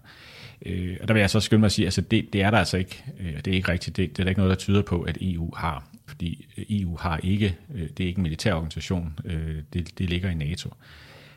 Øh, 0.65 0.97
og 1.01 1.08
der 1.08 1.13
vil 1.13 1.19
jeg 1.19 1.30
så 1.30 1.39
skynde 1.39 1.60
mig 1.60 1.65
at 1.65 1.71
sige, 1.71 1.86
altså 1.86 2.01
det, 2.01 2.34
det 2.34 2.41
er 2.41 2.51
der 2.51 2.58
altså 2.58 2.78
ikke, 2.78 3.04
øh, 3.19 3.36
det 3.36 3.47
er 3.47 3.56
ikke 3.56 3.71
rigtigt, 3.71 3.97
det, 3.97 4.10
det 4.10 4.19
er 4.19 4.23
der 4.23 4.30
ikke 4.30 4.39
noget, 4.39 4.49
der 4.49 4.56
tyder 4.56 4.82
på, 4.82 5.01
at 5.01 5.17
EU 5.21 5.56
har. 5.56 5.88
Fordi 6.06 6.48
øh, 6.58 6.65
EU 6.70 6.98
har 6.98 7.18
ikke, 7.18 7.58
øh, 7.74 7.89
det 7.98 8.04
er 8.04 8.08
ikke 8.08 8.20
en 8.20 8.24
militær 8.24 8.54
organisation, 8.54 9.20
øh, 9.26 9.63
det, 9.74 10.00
det 10.00 10.10
ligger 10.10 10.30
i 10.30 10.34
NATO. 10.34 10.70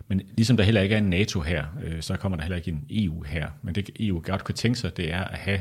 Men 0.09 0.23
ligesom 0.37 0.57
der 0.57 0.65
heller 0.65 0.81
ikke 0.81 0.95
er 0.95 0.99
en 0.99 1.11
NATO 1.11 1.41
her, 1.41 1.65
så 2.01 2.17
kommer 2.17 2.37
der 2.37 2.43
heller 2.43 2.57
ikke 2.57 2.71
en 2.71 2.87
EU 2.91 3.23
her. 3.23 3.51
Men 3.63 3.75
det 3.75 3.91
EU 4.01 4.23
godt 4.25 4.45
kunne 4.45 4.55
tænke 4.55 4.79
sig, 4.79 4.97
det 4.97 5.13
er 5.13 5.25
at 5.25 5.39
have 5.39 5.61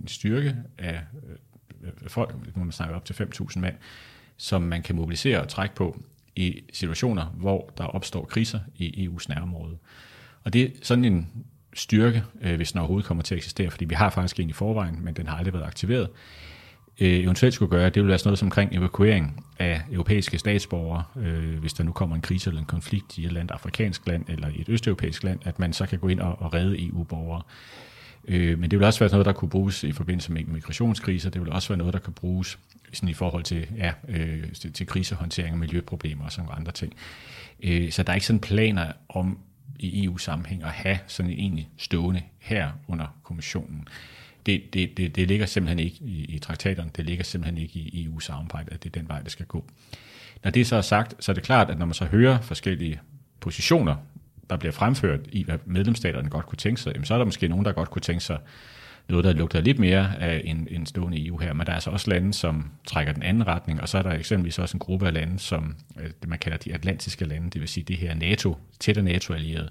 en 0.00 0.08
styrke 0.08 0.56
af 0.78 1.00
folk, 2.06 2.56
må 2.56 2.64
man 2.64 2.72
snakker 2.72 2.96
op 2.96 3.04
til 3.04 3.14
5.000 3.14 3.58
mand, 3.58 3.74
som 4.36 4.62
man 4.62 4.82
kan 4.82 4.96
mobilisere 4.96 5.40
og 5.40 5.48
trække 5.48 5.74
på 5.74 6.02
i 6.36 6.60
situationer, 6.72 7.24
hvor 7.26 7.72
der 7.78 7.84
opstår 7.84 8.24
kriser 8.24 8.60
i 8.76 9.08
EU's 9.08 9.26
nærområde. 9.28 9.78
Og 10.44 10.52
det 10.52 10.62
er 10.62 10.68
sådan 10.82 11.04
en 11.04 11.28
styrke, 11.74 12.22
hvis 12.56 12.72
den 12.72 12.78
overhovedet 12.78 13.06
kommer 13.06 13.22
til 13.22 13.34
at 13.34 13.36
eksistere, 13.36 13.70
fordi 13.70 13.84
vi 13.84 13.94
har 13.94 14.10
faktisk 14.10 14.40
en 14.40 14.48
i 14.48 14.52
forvejen, 14.52 15.04
men 15.04 15.14
den 15.14 15.26
har 15.26 15.36
aldrig 15.36 15.54
været 15.54 15.66
aktiveret. 15.66 16.08
Øh, 17.00 17.08
eventuelt 17.08 17.54
skulle 17.54 17.70
gøre, 17.70 17.90
det 17.90 18.02
vil 18.02 18.08
være 18.08 18.18
sådan 18.18 18.28
noget 18.28 18.38
som 18.38 18.46
omkring 18.46 18.76
evakuering 18.76 19.44
af 19.58 19.82
europæiske 19.92 20.38
statsborgere, 20.38 21.04
øh, 21.16 21.58
hvis 21.58 21.72
der 21.72 21.84
nu 21.84 21.92
kommer 21.92 22.16
en 22.16 22.22
krise 22.22 22.50
eller 22.50 22.60
en 22.60 22.66
konflikt 22.66 23.18
i 23.18 23.20
et 23.20 23.26
eller 23.26 23.40
andet 23.40 23.54
afrikansk 23.54 24.06
land 24.06 24.24
eller 24.28 24.48
i 24.48 24.60
et 24.60 24.68
østeuropæisk 24.68 25.22
land, 25.22 25.40
at 25.44 25.58
man 25.58 25.72
så 25.72 25.86
kan 25.86 25.98
gå 25.98 26.08
ind 26.08 26.20
og, 26.20 26.42
og 26.42 26.54
redde 26.54 26.86
EU-borgere. 26.88 27.42
Øh, 28.28 28.58
men 28.58 28.70
det 28.70 28.78
vil 28.78 28.86
også 28.86 28.98
være 28.98 29.10
noget, 29.10 29.26
der 29.26 29.32
kunne 29.32 29.48
bruges 29.48 29.84
i 29.84 29.92
forbindelse 29.92 30.32
med 30.32 30.44
migrationskriser. 30.44 31.30
Det 31.30 31.40
vil 31.40 31.52
også 31.52 31.68
være 31.68 31.78
noget, 31.78 31.92
der 31.92 32.00
kan 32.00 32.12
bruges 32.12 32.58
sådan 32.92 33.08
i 33.08 33.14
forhold 33.14 33.42
til, 33.42 33.66
ja, 33.76 33.92
øh, 34.08 34.52
til, 34.52 34.72
til 34.72 34.86
krisehåndtering 34.86 35.52
og 35.52 35.58
miljøproblemer 35.58 36.24
og 36.24 36.32
sådan 36.32 36.50
andre 36.56 36.72
ting. 36.72 36.92
Øh, 37.62 37.92
så 37.92 38.02
der 38.02 38.10
er 38.10 38.14
ikke 38.14 38.26
sådan 38.26 38.40
planer 38.40 38.92
om 39.08 39.38
i 39.78 40.04
EU-sammenhæng 40.04 40.62
at 40.62 40.70
have 40.70 40.98
sådan 41.06 41.30
en 41.30 41.38
egentlig 41.38 41.68
stående 41.76 42.22
her 42.38 42.70
under 42.88 43.06
kommissionen. 43.22 43.88
Det, 44.46 44.74
det, 44.74 44.96
det, 44.96 45.16
det 45.16 45.28
ligger 45.28 45.46
simpelthen 45.46 45.78
ikke 45.78 45.96
i, 46.00 46.24
i 46.24 46.38
traktaterne, 46.38 46.90
det 46.96 47.04
ligger 47.04 47.24
simpelthen 47.24 47.58
ikke 47.58 47.78
i 47.78 48.04
EU-samarbejdet, 48.04 48.72
at 48.72 48.84
det 48.84 48.96
er 48.96 49.00
den 49.00 49.08
vej, 49.08 49.20
det 49.20 49.32
skal 49.32 49.46
gå. 49.46 49.64
Når 50.44 50.50
det 50.50 50.66
så 50.66 50.76
er 50.76 50.80
sagt, 50.80 51.24
så 51.24 51.32
er 51.32 51.34
det 51.34 51.42
klart, 51.42 51.70
at 51.70 51.78
når 51.78 51.86
man 51.86 51.94
så 51.94 52.04
hører 52.04 52.40
forskellige 52.40 53.00
positioner, 53.40 53.96
der 54.50 54.56
bliver 54.56 54.72
fremført 54.72 55.20
i, 55.32 55.44
hvad 55.44 55.58
medlemsstaterne 55.64 56.30
godt 56.30 56.46
kunne 56.46 56.56
tænke 56.56 56.80
sig, 56.80 56.94
så 57.04 57.14
er 57.14 57.18
der 57.18 57.24
måske 57.24 57.48
nogen, 57.48 57.64
der 57.64 57.72
godt 57.72 57.90
kunne 57.90 58.02
tænke 58.02 58.24
sig 58.24 58.38
noget, 59.08 59.24
der 59.24 59.32
lugter 59.32 59.60
lidt 59.60 59.78
mere 59.78 60.20
af 60.20 60.42
en, 60.44 60.68
en 60.70 60.86
stående 60.86 61.26
EU 61.26 61.38
her, 61.38 61.52
men 61.52 61.66
der 61.66 61.72
er 61.72 61.74
altså 61.74 61.90
også 61.90 62.10
lande, 62.10 62.34
som 62.34 62.70
trækker 62.86 63.12
den 63.12 63.22
anden 63.22 63.46
retning, 63.46 63.80
og 63.80 63.88
så 63.88 63.98
er 63.98 64.02
der 64.02 64.12
eksempelvis 64.12 64.58
også 64.58 64.76
en 64.76 64.78
gruppe 64.78 65.06
af 65.06 65.12
lande, 65.12 65.38
som 65.38 65.76
øh, 66.00 66.10
det 66.20 66.28
man 66.28 66.38
kalder 66.38 66.58
de 66.58 66.74
atlantiske 66.74 67.24
lande, 67.24 67.50
det 67.50 67.60
vil 67.60 67.68
sige 67.68 67.84
det 67.84 67.96
her 67.96 68.14
NATO, 68.14 68.56
tætte 68.80 69.02
NATO-allierede, 69.02 69.68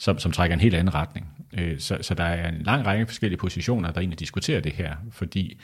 som, 0.00 0.18
som 0.18 0.32
trækker 0.32 0.54
en 0.54 0.60
helt 0.60 0.74
anden 0.74 0.94
retning. 0.94 1.26
Øh, 1.52 1.78
så, 1.78 1.98
så 2.00 2.14
der 2.14 2.24
er 2.24 2.48
en 2.48 2.62
lang 2.62 2.86
række 2.86 3.06
forskellige 3.06 3.38
positioner, 3.38 3.90
der 3.90 4.00
egentlig 4.00 4.20
diskuterer 4.20 4.60
det 4.60 4.72
her, 4.72 4.96
fordi 5.10 5.60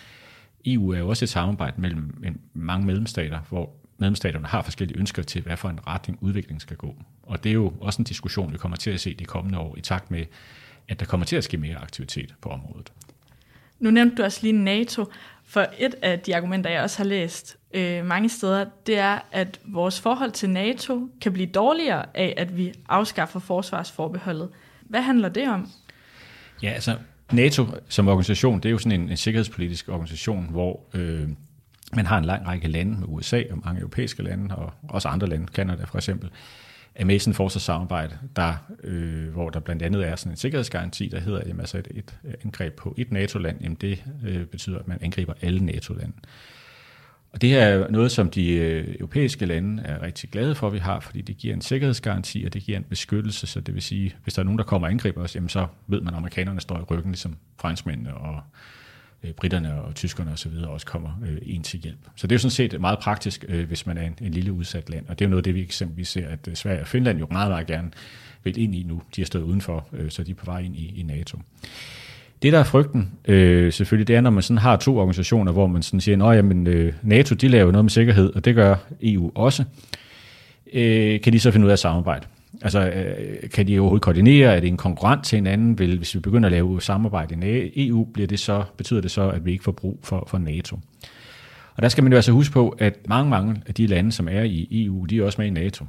EU 0.67 0.91
er 0.91 0.99
jo 0.99 1.09
også 1.09 1.25
et 1.25 1.29
samarbejde 1.29 1.81
mellem 1.81 2.23
en, 2.25 2.41
mange 2.55 2.87
medlemsstater, 2.87 3.41
hvor 3.49 3.71
medlemsstaterne 3.99 4.47
har 4.47 4.63
forskellige 4.63 4.99
ønsker 4.99 5.23
til, 5.23 5.43
hvad 5.43 5.57
for 5.57 5.69
en 5.69 5.87
retning 5.87 6.19
udviklingen 6.21 6.61
skal 6.61 6.77
gå. 6.77 6.95
Og 7.23 7.45
det 7.45 7.51
er 7.51 7.55
jo 7.55 7.73
også 7.81 8.03
en 8.03 8.05
diskussion, 8.05 8.53
vi 8.53 8.59
kommer 8.59 8.77
til 8.77 8.91
at 8.91 9.01
se 9.01 9.15
de 9.15 9.25
kommende 9.25 9.59
år, 9.59 9.77
i 9.77 9.81
takt 9.81 10.11
med, 10.11 10.25
at 10.89 11.01
der 11.01 11.07
kommer 11.07 11.27
til 11.27 11.37
at 11.37 11.45
ske 11.45 11.57
mere 11.57 11.77
aktivitet 11.77 12.35
på 12.41 12.49
området. 12.49 12.93
Nu 13.79 13.91
nævnte 13.91 14.17
du 14.17 14.23
også 14.23 14.39
lige 14.43 14.53
NATO, 14.53 15.05
for 15.45 15.67
et 15.79 15.95
af 16.03 16.21
de 16.21 16.37
argumenter, 16.37 16.71
jeg 16.71 16.83
også 16.83 16.99
har 16.99 17.05
læst 17.05 17.57
øh, 17.75 18.05
mange 18.05 18.29
steder, 18.29 18.65
det 18.87 18.99
er, 18.99 19.19
at 19.33 19.61
vores 19.65 20.01
forhold 20.01 20.31
til 20.31 20.51
NATO 20.51 21.09
kan 21.21 21.33
blive 21.33 21.47
dårligere 21.47 22.07
af, 22.15 22.35
at 22.37 22.57
vi 22.57 22.73
afskaffer 22.89 23.41
forsvarsforbeholdet. 23.41 24.49
Hvad 24.81 25.03
handler 25.03 25.29
det 25.29 25.49
om? 25.49 25.71
Ja, 26.63 26.71
altså 26.71 26.97
NATO 27.33 27.67
som 27.89 28.09
organisation, 28.09 28.61
det 28.61 28.67
er 28.67 28.71
jo 28.71 28.79
sådan 28.79 29.01
en, 29.01 29.11
en 29.11 29.17
sikkerhedspolitisk 29.17 29.89
organisation, 29.89 30.47
hvor 30.51 30.81
øh, 30.95 31.29
man 31.93 32.07
har 32.07 32.19
en 32.19 32.25
lang 32.25 32.47
række 32.47 32.69
lande 32.69 33.01
med 33.01 33.09
USA 33.09 33.43
og 33.51 33.59
mange 33.65 33.81
europæiske 33.81 34.23
lande, 34.23 34.57
og 34.57 34.73
også 34.89 35.09
andre 35.09 35.27
lande, 35.27 35.47
Kanada 35.47 35.85
for 35.85 35.99
eksempel, 35.99 36.29
øh, 36.29 36.33
Amazon 37.01 37.35
Forces 37.35 37.63
samarbejde, 37.63 38.19
der, 38.37 38.55
øh, 38.85 39.29
hvor 39.29 39.51
der 39.51 39.61
blandt 39.61 39.83
andet 39.83 40.09
er 40.09 40.17
sådan 40.17 40.33
en 40.33 40.37
sikkerhedsgaranti, 40.37 41.09
der 41.09 41.21
hedder, 41.21 41.39
at 41.39 41.47
altså 41.61 41.79
et, 41.79 41.89
et 41.95 42.19
øh, 42.25 42.35
angreb 42.45 42.75
på 42.75 42.95
et 42.99 43.13
NATO-land, 43.13 43.61
jamen 43.63 43.77
det 43.81 44.05
øh, 44.27 44.47
betyder, 44.47 44.79
at 44.79 44.89
man 44.89 44.99
angriber 45.01 45.33
alle 45.43 45.65
NATO-lande. 45.65 46.13
Og 47.33 47.43
det 47.43 47.57
er 47.57 47.91
noget, 47.91 48.11
som 48.11 48.31
de 48.31 48.53
øh, 48.53 48.95
europæiske 48.95 49.47
lande 49.47 49.83
er 49.83 50.03
rigtig 50.03 50.31
glade 50.31 50.55
for, 50.55 50.67
at 50.67 50.73
vi 50.73 50.79
har, 50.79 51.01
fordi 51.01 51.21
det 51.21 51.37
giver 51.37 51.55
en 51.55 51.61
sikkerhedsgaranti, 51.61 52.45
og 52.45 52.55
det 52.55 52.63
giver 52.63 52.79
en 52.79 52.85
beskyttelse, 52.85 53.47
så 53.47 53.61
det 53.61 53.75
vil 53.75 53.83
sige, 53.83 54.17
hvis 54.23 54.35
der 54.35 54.41
er 54.41 54.45
nogen, 54.45 54.59
der 54.59 54.65
kommer 54.65 54.89
og 54.89 54.93
angriber 54.93 55.23
os, 55.23 55.35
jamen 55.35 55.49
så 55.49 55.67
ved 55.87 56.01
man, 56.01 56.15
at 56.15 56.19
amerikanerne 56.19 56.61
står 56.61 56.79
i 56.79 56.83
ryggen, 56.83 57.13
ligesom 57.13 57.37
franskmændene 57.61 58.15
og 58.15 58.41
Øh, 59.25 59.33
britterne 59.33 59.83
og 59.83 59.95
tyskerne 59.95 60.33
osv. 60.33 60.53
også 60.67 60.87
kommer 60.87 61.11
øh, 61.27 61.39
ind 61.43 61.65
til 61.65 61.81
hjælp. 61.81 61.99
Så 62.17 62.27
det 62.27 62.33
er 62.33 62.37
jo 62.37 62.39
sådan 62.39 62.51
set 62.51 62.81
meget 62.81 62.99
praktisk, 62.99 63.45
øh, 63.49 63.69
hvis 63.69 63.87
man 63.87 63.99
er 63.99 64.03
en, 64.03 64.15
en 64.21 64.33
lille 64.33 64.53
udsat 64.53 64.91
land, 64.91 65.05
og 65.09 65.19
det 65.19 65.25
er 65.25 65.29
jo 65.29 65.31
noget 65.31 65.41
af 65.41 65.45
det, 65.45 65.55
vi 65.55 65.61
eksempelvis 65.61 66.09
ser, 66.09 66.29
at 66.29 66.49
øh, 66.49 66.55
Sverige 66.55 66.81
og 66.81 66.87
Finland 66.87 67.19
jo 67.19 67.27
meget, 67.31 67.51
meget 67.51 67.67
gerne 67.67 67.91
vil 68.45 68.59
ind 68.59 68.75
i 68.75 68.83
nu. 68.83 69.03
De 69.17 69.21
har 69.21 69.27
stået 69.27 69.43
udenfor, 69.43 69.89
øh, 69.93 70.11
så 70.11 70.23
de 70.23 70.31
er 70.31 70.35
på 70.35 70.45
vej 70.45 70.61
ind 70.61 70.77
i, 70.77 71.01
i 71.01 71.03
NATO. 71.03 71.39
Det, 72.43 72.53
der 72.53 72.59
er 72.59 72.65
frygten, 72.65 73.13
øh, 73.25 73.73
selvfølgelig, 73.73 74.09
det 74.09 74.17
er, 74.17 74.21
når 74.21 74.31
man 74.31 74.43
sådan 74.43 74.59
har 74.59 74.77
to 74.77 74.99
organisationer, 74.99 75.53
hvor 75.53 75.67
man 75.67 75.83
sådan 75.83 76.01
siger, 76.01 76.25
at 76.25 76.45
øh, 76.69 76.93
NATO, 77.03 77.35
de 77.35 77.49
laver 77.49 77.73
noget 77.73 77.85
med 77.85 77.91
sikkerhed, 77.91 78.35
og 78.35 78.45
det 78.45 78.55
gør 78.55 78.77
EU 79.03 79.33
også. 79.35 79.65
Øh, 80.73 81.21
kan 81.21 81.33
de 81.33 81.41
så 81.41 81.51
finde 81.51 81.65
ud 81.65 81.71
af 81.71 81.73
at 81.73 81.79
samarbejde? 81.79 82.27
Altså, 82.63 82.91
øh, 82.91 83.51
kan 83.51 83.67
de 83.67 83.79
overhovedet 83.79 84.03
koordinere? 84.03 84.57
Er 84.57 84.61
det 84.61 84.69
en 84.69 84.77
konkurrent 84.77 85.25
til 85.25 85.37
hinanden? 85.37 85.79
Vil, 85.79 85.97
hvis 85.97 86.15
vi 86.15 86.21
begynder 86.21 86.47
at 86.47 86.53
lave 86.53 86.83
samarbejde 86.83 87.71
i 87.75 87.89
EU, 87.89 88.05
bliver 88.05 88.27
det 88.27 88.39
så, 88.39 88.65
betyder 88.77 89.01
det 89.01 89.11
så, 89.11 89.31
at 89.31 89.45
vi 89.45 89.53
ikke 89.53 89.65
får 89.65 89.73
brug 89.73 90.01
for, 90.03 90.27
for 90.29 90.39
NATO? 90.39 90.79
Og 91.75 91.83
der 91.83 91.89
skal 91.89 92.05
man 92.05 92.13
jo 92.13 92.17
altså 92.17 92.33
huske 92.33 92.53
på, 92.53 92.69
at 92.79 92.97
mange, 93.09 93.31
mange 93.31 93.63
af 93.67 93.75
de 93.75 93.87
lande, 93.87 94.13
som 94.13 94.29
er 94.29 94.43
i 94.43 94.69
EU, 94.71 95.05
de 95.05 95.19
er 95.19 95.25
også 95.25 95.41
med 95.41 95.47
i 95.47 95.51
NATO. 95.51 95.85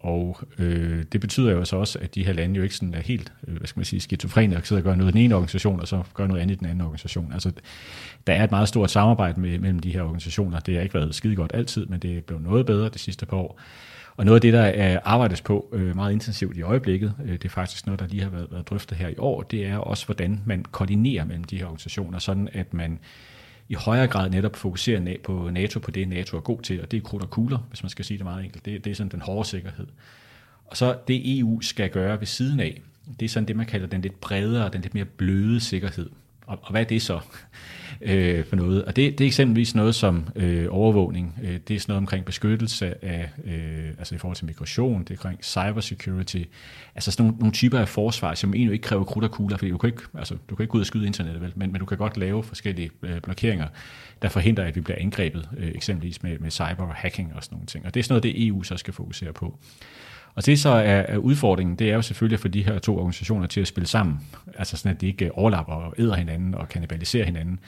Og 0.00 0.38
øh, 0.58 1.04
det 1.12 1.20
betyder 1.20 1.52
jo 1.52 1.64
så 1.64 1.76
også, 1.76 1.98
at 1.98 2.14
de 2.14 2.24
her 2.24 2.32
lande 2.32 2.56
jo 2.56 2.62
ikke 2.62 2.74
sådan 2.74 2.94
er 2.94 3.00
helt, 3.00 3.32
øh, 3.48 3.56
hvad 3.56 3.66
skal 3.66 3.78
man 3.78 3.84
sige, 3.84 4.00
skizofrene 4.00 4.56
og 4.56 4.66
sidder 4.66 4.82
og 4.82 4.84
gør 4.84 4.94
noget 4.94 5.10
i 5.10 5.12
den 5.12 5.24
ene 5.24 5.34
organisation, 5.34 5.80
og 5.80 5.88
så 5.88 6.02
gør 6.14 6.26
noget 6.26 6.40
andet 6.40 6.54
i 6.54 6.58
den 6.58 6.66
anden 6.66 6.80
organisation. 6.80 7.32
Altså, 7.32 7.52
der 8.26 8.32
er 8.32 8.44
et 8.44 8.50
meget 8.50 8.68
stort 8.68 8.90
samarbejde 8.90 9.40
med, 9.40 9.58
mellem 9.58 9.78
de 9.78 9.92
her 9.92 10.02
organisationer. 10.02 10.60
Det 10.60 10.74
har 10.74 10.82
ikke 10.82 10.94
været 10.94 11.14
skide 11.14 11.36
godt 11.36 11.50
altid, 11.54 11.86
men 11.86 12.00
det 12.00 12.16
er 12.16 12.20
blevet 12.20 12.42
noget 12.42 12.66
bedre 12.66 12.88
de 12.88 12.98
sidste 12.98 13.26
par 13.26 13.36
år. 13.36 13.60
Og 14.16 14.24
noget 14.24 14.36
af 14.36 14.40
det, 14.40 14.52
der 14.52 14.62
er 14.62 15.00
arbejdes 15.04 15.40
på 15.40 15.68
øh, 15.72 15.96
meget 15.96 16.12
intensivt 16.12 16.56
i 16.56 16.62
øjeblikket, 16.62 17.14
øh, 17.24 17.32
det 17.32 17.44
er 17.44 17.48
faktisk 17.48 17.86
noget, 17.86 18.00
der 18.00 18.06
lige 18.06 18.22
har 18.22 18.30
været, 18.30 18.46
været 18.50 18.70
drøftet 18.70 18.98
her 18.98 19.08
i 19.08 19.14
år, 19.18 19.42
det 19.42 19.66
er 19.66 19.76
også, 19.76 20.06
hvordan 20.06 20.42
man 20.46 20.64
koordinerer 20.64 21.24
mellem 21.24 21.44
de 21.44 21.58
her 21.58 21.64
organisationer, 21.64 22.18
sådan 22.18 22.48
at 22.52 22.74
man 22.74 22.98
i 23.68 23.74
højere 23.74 24.06
grad 24.06 24.30
netop 24.30 24.56
fokuserer 24.56 25.16
på 25.24 25.50
NATO, 25.52 25.80
på 25.80 25.90
det 25.90 26.08
NATO 26.08 26.36
er 26.36 26.40
god 26.40 26.62
til, 26.62 26.82
og 26.82 26.90
det 26.90 26.96
er 26.96 27.00
krudt 27.00 27.22
og 27.22 27.30
kugler, 27.30 27.58
hvis 27.68 27.82
man 27.82 27.90
skal 27.90 28.04
sige 28.04 28.18
det 28.18 28.24
meget 28.24 28.44
enkelt. 28.44 28.64
Det, 28.64 28.84
det 28.84 28.90
er 28.90 28.94
sådan 28.94 29.10
den 29.10 29.20
hårde 29.20 29.48
sikkerhed. 29.48 29.86
Og 30.66 30.76
så 30.76 30.98
det 31.08 31.38
EU 31.38 31.60
skal 31.60 31.90
gøre 31.90 32.20
ved 32.20 32.26
siden 32.26 32.60
af, 32.60 32.80
det 33.20 33.24
er 33.26 33.28
sådan 33.28 33.48
det, 33.48 33.56
man 33.56 33.66
kalder 33.66 33.86
den 33.86 34.00
lidt 34.00 34.20
bredere, 34.20 34.70
den 34.72 34.80
lidt 34.80 34.94
mere 34.94 35.04
bløde 35.04 35.60
sikkerhed. 35.60 36.10
Og, 36.46 36.58
og 36.62 36.70
hvad 36.70 36.80
er 36.80 36.84
det 36.84 37.02
så 37.02 37.20
øh, 38.00 38.44
for 38.44 38.56
noget? 38.56 38.84
Og 38.84 38.96
det, 38.96 39.18
det 39.18 39.24
er 39.24 39.28
eksempelvis 39.28 39.74
noget 39.74 39.94
som 39.94 40.28
øh, 40.36 40.66
overvågning. 40.70 41.38
Øh, 41.42 41.60
det 41.68 41.76
er 41.76 41.80
sådan 41.80 41.92
noget 41.92 41.98
omkring 41.98 42.24
beskyttelse 42.24 43.04
af, 43.04 43.30
øh, 43.44 43.88
altså 43.98 44.14
i 44.14 44.18
forhold 44.18 44.36
til 44.36 44.46
migration, 44.46 45.04
det 45.04 45.10
er 45.10 45.14
omkring 45.14 45.44
cybersecurity. 45.44 46.42
Altså 46.94 47.10
sådan 47.10 47.24
nogle, 47.26 47.38
nogle 47.38 47.52
typer 47.52 47.78
af 47.78 47.88
forsvar, 47.88 48.34
som 48.34 48.54
egentlig 48.54 48.72
ikke 48.72 48.84
kræver 48.84 49.04
krudt 49.04 49.24
og 49.24 49.30
kugler, 49.30 49.56
fordi 49.56 49.70
du 49.70 49.78
kan 49.78 49.88
ikke, 49.88 50.02
altså, 50.18 50.36
du 50.50 50.56
kan 50.56 50.62
ikke 50.62 50.70
gå 50.70 50.78
ud 50.78 50.82
og 50.82 50.86
skyde 50.86 51.06
internettet, 51.06 51.42
vel? 51.42 51.52
Men, 51.56 51.72
men 51.72 51.78
du 51.78 51.86
kan 51.86 51.98
godt 51.98 52.16
lave 52.16 52.42
forskellige 52.42 52.90
øh, 53.02 53.20
blokeringer, 53.20 53.68
der 54.22 54.28
forhindrer, 54.28 54.64
at 54.64 54.76
vi 54.76 54.80
bliver 54.80 54.98
angrebet, 55.00 55.48
øh, 55.56 55.68
eksempelvis 55.74 56.22
med, 56.22 56.38
med 56.38 56.50
cyber 56.50 56.92
hacking 56.94 57.34
og 57.34 57.44
sådan 57.44 57.56
nogle 57.56 57.66
ting. 57.66 57.86
Og 57.86 57.94
det 57.94 58.00
er 58.00 58.04
sådan 58.04 58.12
noget, 58.12 58.22
det 58.22 58.46
EU 58.46 58.62
så 58.62 58.76
skal 58.76 58.94
fokusere 58.94 59.32
på. 59.32 59.58
Og 60.36 60.46
det 60.46 60.58
så 60.58 60.68
er, 60.68 61.00
er 61.08 61.16
udfordringen, 61.16 61.76
det 61.76 61.90
er 61.90 61.94
jo 61.94 62.02
selvfølgelig 62.02 62.36
at 62.36 62.40
få 62.40 62.48
de 62.48 62.64
her 62.64 62.78
to 62.78 62.98
organisationer 62.98 63.46
til 63.46 63.60
at 63.60 63.66
spille 63.66 63.86
sammen, 63.86 64.20
altså 64.58 64.76
sådan 64.76 64.94
at 64.94 65.00
de 65.00 65.06
ikke 65.06 65.24
øh, 65.24 65.30
overlapper 65.34 65.72
og 65.72 65.94
æder 65.98 66.14
hinanden 66.14 66.54
og 66.54 66.68
kannibaliserer 66.68 67.24
hinanden. 67.24 67.58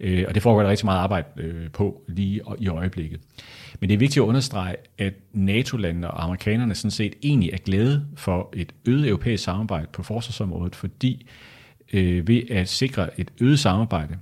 Øh, 0.00 0.24
og 0.28 0.34
det 0.34 0.42
foregår 0.42 0.62
der 0.62 0.70
rigtig 0.70 0.86
meget 0.86 0.98
arbejde 0.98 1.26
øh, 1.36 1.70
på 1.70 2.02
lige 2.08 2.40
i 2.58 2.68
øjeblikket. 2.68 3.20
Men 3.80 3.88
det 3.88 3.94
er 3.94 3.98
vigtigt 3.98 4.22
at 4.22 4.26
understrege, 4.26 4.76
at 4.98 5.14
NATO-landene 5.32 6.10
og 6.10 6.24
amerikanerne 6.24 6.74
sådan 6.74 6.90
set 6.90 7.14
egentlig 7.22 7.50
er 7.52 7.58
glade 7.58 8.06
for 8.16 8.50
et 8.52 8.72
øget 8.86 9.08
europæisk 9.08 9.44
samarbejde 9.44 9.86
på 9.92 10.02
forsvarsområdet, 10.02 10.76
fordi 10.76 11.26
øh, 11.92 12.28
ved 12.28 12.42
at 12.50 12.68
sikre 12.68 13.20
et 13.20 13.30
øget 13.40 13.58
samarbejde, 13.58 14.18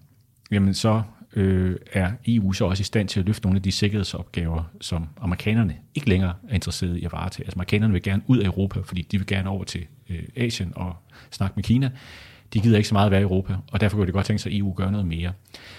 jamen 0.50 0.74
så 0.74 1.02
øh, 1.37 1.77
er 1.92 2.12
EU 2.27 2.53
så 2.53 2.64
også 2.64 2.81
i 2.81 2.85
stand 2.85 3.09
til 3.09 3.21
at 3.21 3.27
løfte 3.27 3.47
nogle 3.47 3.57
af 3.57 3.62
de 3.62 3.73
sikkerhedsopgaver, 3.73 4.62
som 4.81 5.09
amerikanerne 5.21 5.77
ikke 5.95 6.09
længere 6.09 6.35
er 6.49 6.55
interesserede 6.55 7.01
i 7.01 7.05
at 7.05 7.12
varetage. 7.12 7.45
Altså 7.45 7.57
amerikanerne 7.57 7.92
vil 7.92 8.03
gerne 8.03 8.23
ud 8.27 8.38
af 8.38 8.47
Europa, 8.47 8.81
fordi 8.81 9.03
de 9.03 9.18
vil 9.18 9.27
gerne 9.27 9.49
over 9.49 9.64
til 9.64 9.87
øh, 10.11 10.23
Asien 10.37 10.73
og 10.77 10.97
snakke 11.31 11.53
med 11.57 11.64
Kina. 11.64 11.90
De 12.53 12.61
gider 12.61 12.77
ikke 12.77 12.88
så 12.88 12.95
meget 12.95 13.07
at 13.07 13.11
være 13.11 13.21
i 13.21 13.25
Europa, 13.25 13.57
og 13.73 13.81
derfor 13.81 13.97
kunne 13.97 14.07
det 14.07 14.14
godt 14.14 14.27
tænke 14.27 14.42
sig, 14.42 14.53
at 14.53 14.59
EU 14.59 14.75
gør 14.77 14.90
noget 14.90 15.07
mere. 15.07 15.33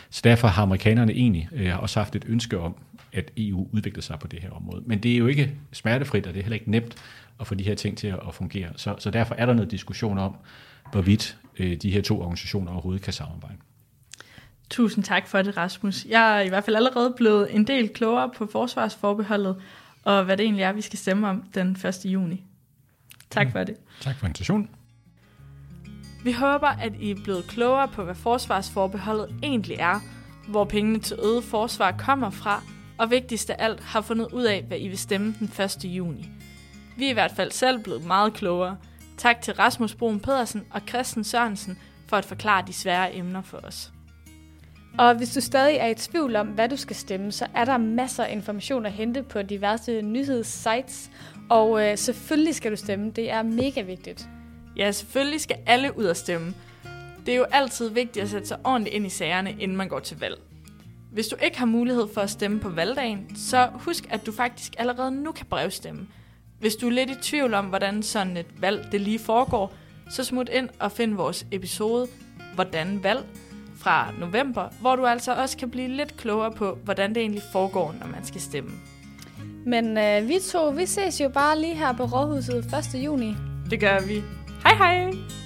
Så 0.10 0.22
derfor 0.24 0.48
har 0.48 0.64
amerikanerne 0.64 1.14
egentlig 1.14 1.50
øh, 1.52 1.80
også 1.80 2.00
haft 2.00 2.16
et 2.16 2.26
ønske 2.28 2.60
om, 2.60 2.76
at 3.14 3.32
EU 3.38 3.68
udvikler 3.72 4.02
sig 4.02 4.20
på 4.20 4.28
det 4.28 4.40
her 4.40 4.50
område. 4.50 4.84
Men 4.86 5.00
det 5.00 5.14
er 5.14 5.18
jo 5.18 5.28
ikke 5.28 5.52
smertefrit, 5.72 6.28
og 6.28 6.34
det 6.34 6.40
er 6.40 6.44
heller 6.44 6.56
ikke 6.56 6.72
nemt 6.72 6.96
at 7.40 7.48
få 7.48 7.56
de 7.56 7.64
her 7.64 7.76
ting 7.76 7.98
til 7.98 8.08
at, 8.08 8.20
at 8.28 8.34
fungere. 8.34 8.70
Så, 8.76 8.96
så 9.00 9.12
derfor 9.12 9.36
er 9.36 9.46
der 9.46 9.54
noget 9.54 9.72
diskussion 9.72 10.18
om, 10.18 10.36
hvorvidt 10.92 11.38
øh, 11.60 11.78
de 11.78 11.92
her 11.92 12.02
to 12.02 12.22
organisationer 12.22 12.72
overhovedet 12.72 13.02
kan 13.02 13.14
samarbejde. 13.14 13.58
Tusind 14.70 15.04
tak 15.04 15.28
for 15.28 15.42
det, 15.42 15.58
Rasmus. 15.58 16.06
Jeg 16.06 16.38
er 16.38 16.42
i 16.42 16.50
hvert 16.50 16.64
fald 16.64 16.76
allerede 16.76 17.14
blevet 17.18 17.56
en 17.56 17.68
del 17.68 17.90
klogere 17.90 18.30
på 18.38 18.46
forsvarsforbeholdet, 18.52 19.62
og 20.04 20.24
hvad 20.24 20.38
det 20.38 20.44
egentlig 20.44 20.64
er, 20.64 20.72
vi 20.72 20.82
skal 20.82 21.00
stemme 21.00 21.30
om 21.30 21.44
den 21.56 21.78
1. 21.86 22.06
juni. 22.06 22.44
Tak 23.30 23.52
for 23.52 23.64
det. 23.64 23.76
Tak 24.02 24.16
for 24.20 24.26
invitationen. 24.26 24.70
Vi 26.24 26.32
håber, 26.32 26.68
at 26.68 26.94
I 27.00 27.12
er 27.12 27.16
blevet 27.24 27.48
klogere 27.48 27.88
på, 27.88 28.04
hvad 28.04 28.16
forsvarsforbeholdet 28.16 29.36
egentlig 29.44 29.78
er, 29.80 30.00
hvor 30.48 30.66
pengene 30.66 31.00
til 31.00 31.18
øget 31.24 31.44
forsvar 31.44 31.92
kommer 31.92 32.30
fra, 32.30 32.64
og 32.98 33.12
vigtigst 33.12 33.50
af 33.50 33.56
alt 33.60 33.80
har 33.80 34.02
fundet 34.02 34.28
ud 34.34 34.44
af, 34.44 34.64
hvad 34.68 34.80
I 34.80 34.88
vil 34.88 34.98
stemme 34.98 35.36
den 35.40 35.52
1. 35.64 35.86
juni. 35.86 36.30
Vi 36.98 37.06
er 37.06 37.10
i 37.10 37.14
hvert 37.14 37.32
fald 37.36 37.52
selv 37.52 37.84
blevet 37.84 38.06
meget 38.06 38.34
klogere. 38.34 38.78
Tak 39.18 39.42
til 39.42 39.54
Rasmus 39.54 39.96
Brun 39.96 40.20
Pedersen 40.20 40.64
og 40.72 40.82
Christian 40.90 41.24
Sørensen 41.24 41.78
for 42.08 42.18
at 42.18 42.26
forklare 42.26 42.64
de 42.68 42.74
svære 42.74 43.16
emner 43.16 43.42
for 43.42 43.58
os. 43.58 43.92
Og 44.98 45.16
hvis 45.16 45.34
du 45.34 45.42
stadig 45.42 45.76
er 45.76 45.88
i 45.88 45.96
tvivl 45.96 46.36
om, 46.36 46.48
hvad 46.48 46.70
du 46.70 46.78
skal 46.78 46.96
stemme, 46.96 47.32
så 47.32 47.48
er 47.56 47.66
der 47.66 47.78
masser 47.78 48.24
af 48.24 48.34
information 48.34 48.86
at 48.86 48.92
hente 48.92 49.24
på 49.24 49.42
diverse 49.42 50.02
nyhedssites. 50.02 51.12
Og 51.50 51.88
øh, 51.88 51.98
selvfølgelig 51.98 52.56
skal 52.56 52.72
du 52.72 52.76
stemme. 52.76 53.12
Det 53.12 53.32
er 53.32 53.44
mega 53.44 53.82
vigtigt. 53.82 54.28
Ja, 54.78 54.92
selvfølgelig 54.92 55.42
skal 55.42 55.58
alle 55.66 55.98
ud 55.98 56.06
og 56.06 56.18
stemme. 56.18 56.54
Det 57.26 57.34
er 57.34 57.38
jo 57.38 57.46
altid 57.52 57.90
vigtigt 57.90 58.24
at 58.24 58.30
sætte 58.30 58.48
sig 58.48 58.58
ordentligt 58.64 58.96
ind 58.96 59.06
i 59.06 59.10
sagerne, 59.10 59.56
inden 59.60 59.78
man 59.78 59.90
går 59.90 60.00
til 60.00 60.20
valg. 60.20 60.38
Hvis 61.12 61.28
du 61.28 61.36
ikke 61.44 61.60
har 61.60 61.66
mulighed 61.66 62.08
for 62.14 62.22
at 62.22 62.30
stemme 62.30 62.60
på 62.60 62.70
valgdagen, 62.70 63.36
så 63.36 63.70
husk, 63.74 64.08
at 64.10 64.26
du 64.26 64.32
faktisk 64.32 64.74
allerede 64.78 65.12
nu 65.12 65.32
kan 65.32 65.46
brevstemme. 65.46 66.08
Hvis 66.60 66.76
du 66.76 66.88
er 66.88 66.92
lidt 66.92 67.10
i 67.10 67.16
tvivl 67.22 67.54
om, 67.54 67.66
hvordan 67.66 68.04
sådan 68.04 68.38
et 68.38 68.62
valg 68.62 68.88
det 68.92 69.02
lige 69.02 69.20
foregår, 69.20 69.74
så 70.10 70.24
smut 70.24 70.50
ind 70.50 70.70
og 70.80 70.92
find 70.92 71.14
vores 71.14 71.46
episode 71.52 72.08
Hvordan 72.56 73.04
valg, 73.04 73.26
fra 73.84 74.08
november, 74.20 74.70
hvor 74.82 74.96
du 74.96 75.06
altså 75.06 75.34
også 75.34 75.58
kan 75.58 75.70
blive 75.70 75.88
lidt 75.88 76.18
klogere 76.18 76.52
på, 76.52 76.78
hvordan 76.84 77.10
det 77.10 77.22
egentlig 77.22 77.44
foregår, 77.52 77.96
når 78.00 78.08
man 78.08 78.26
skal 78.26 78.42
stemme. 78.42 78.72
Men 79.66 79.98
øh, 79.98 80.28
vi 80.28 80.40
to, 80.52 80.70
vi 80.70 80.86
ses 80.86 81.22
jo 81.22 81.30
bare 81.30 81.60
lige 81.60 81.76
her 81.76 81.94
på 81.94 82.04
Rådhuset 82.04 82.74
1. 82.96 83.04
juni. 83.04 83.36
Det 83.70 83.80
gør 83.80 84.00
vi. 84.08 84.24
Hej 84.64 84.76
hej! 84.76 85.43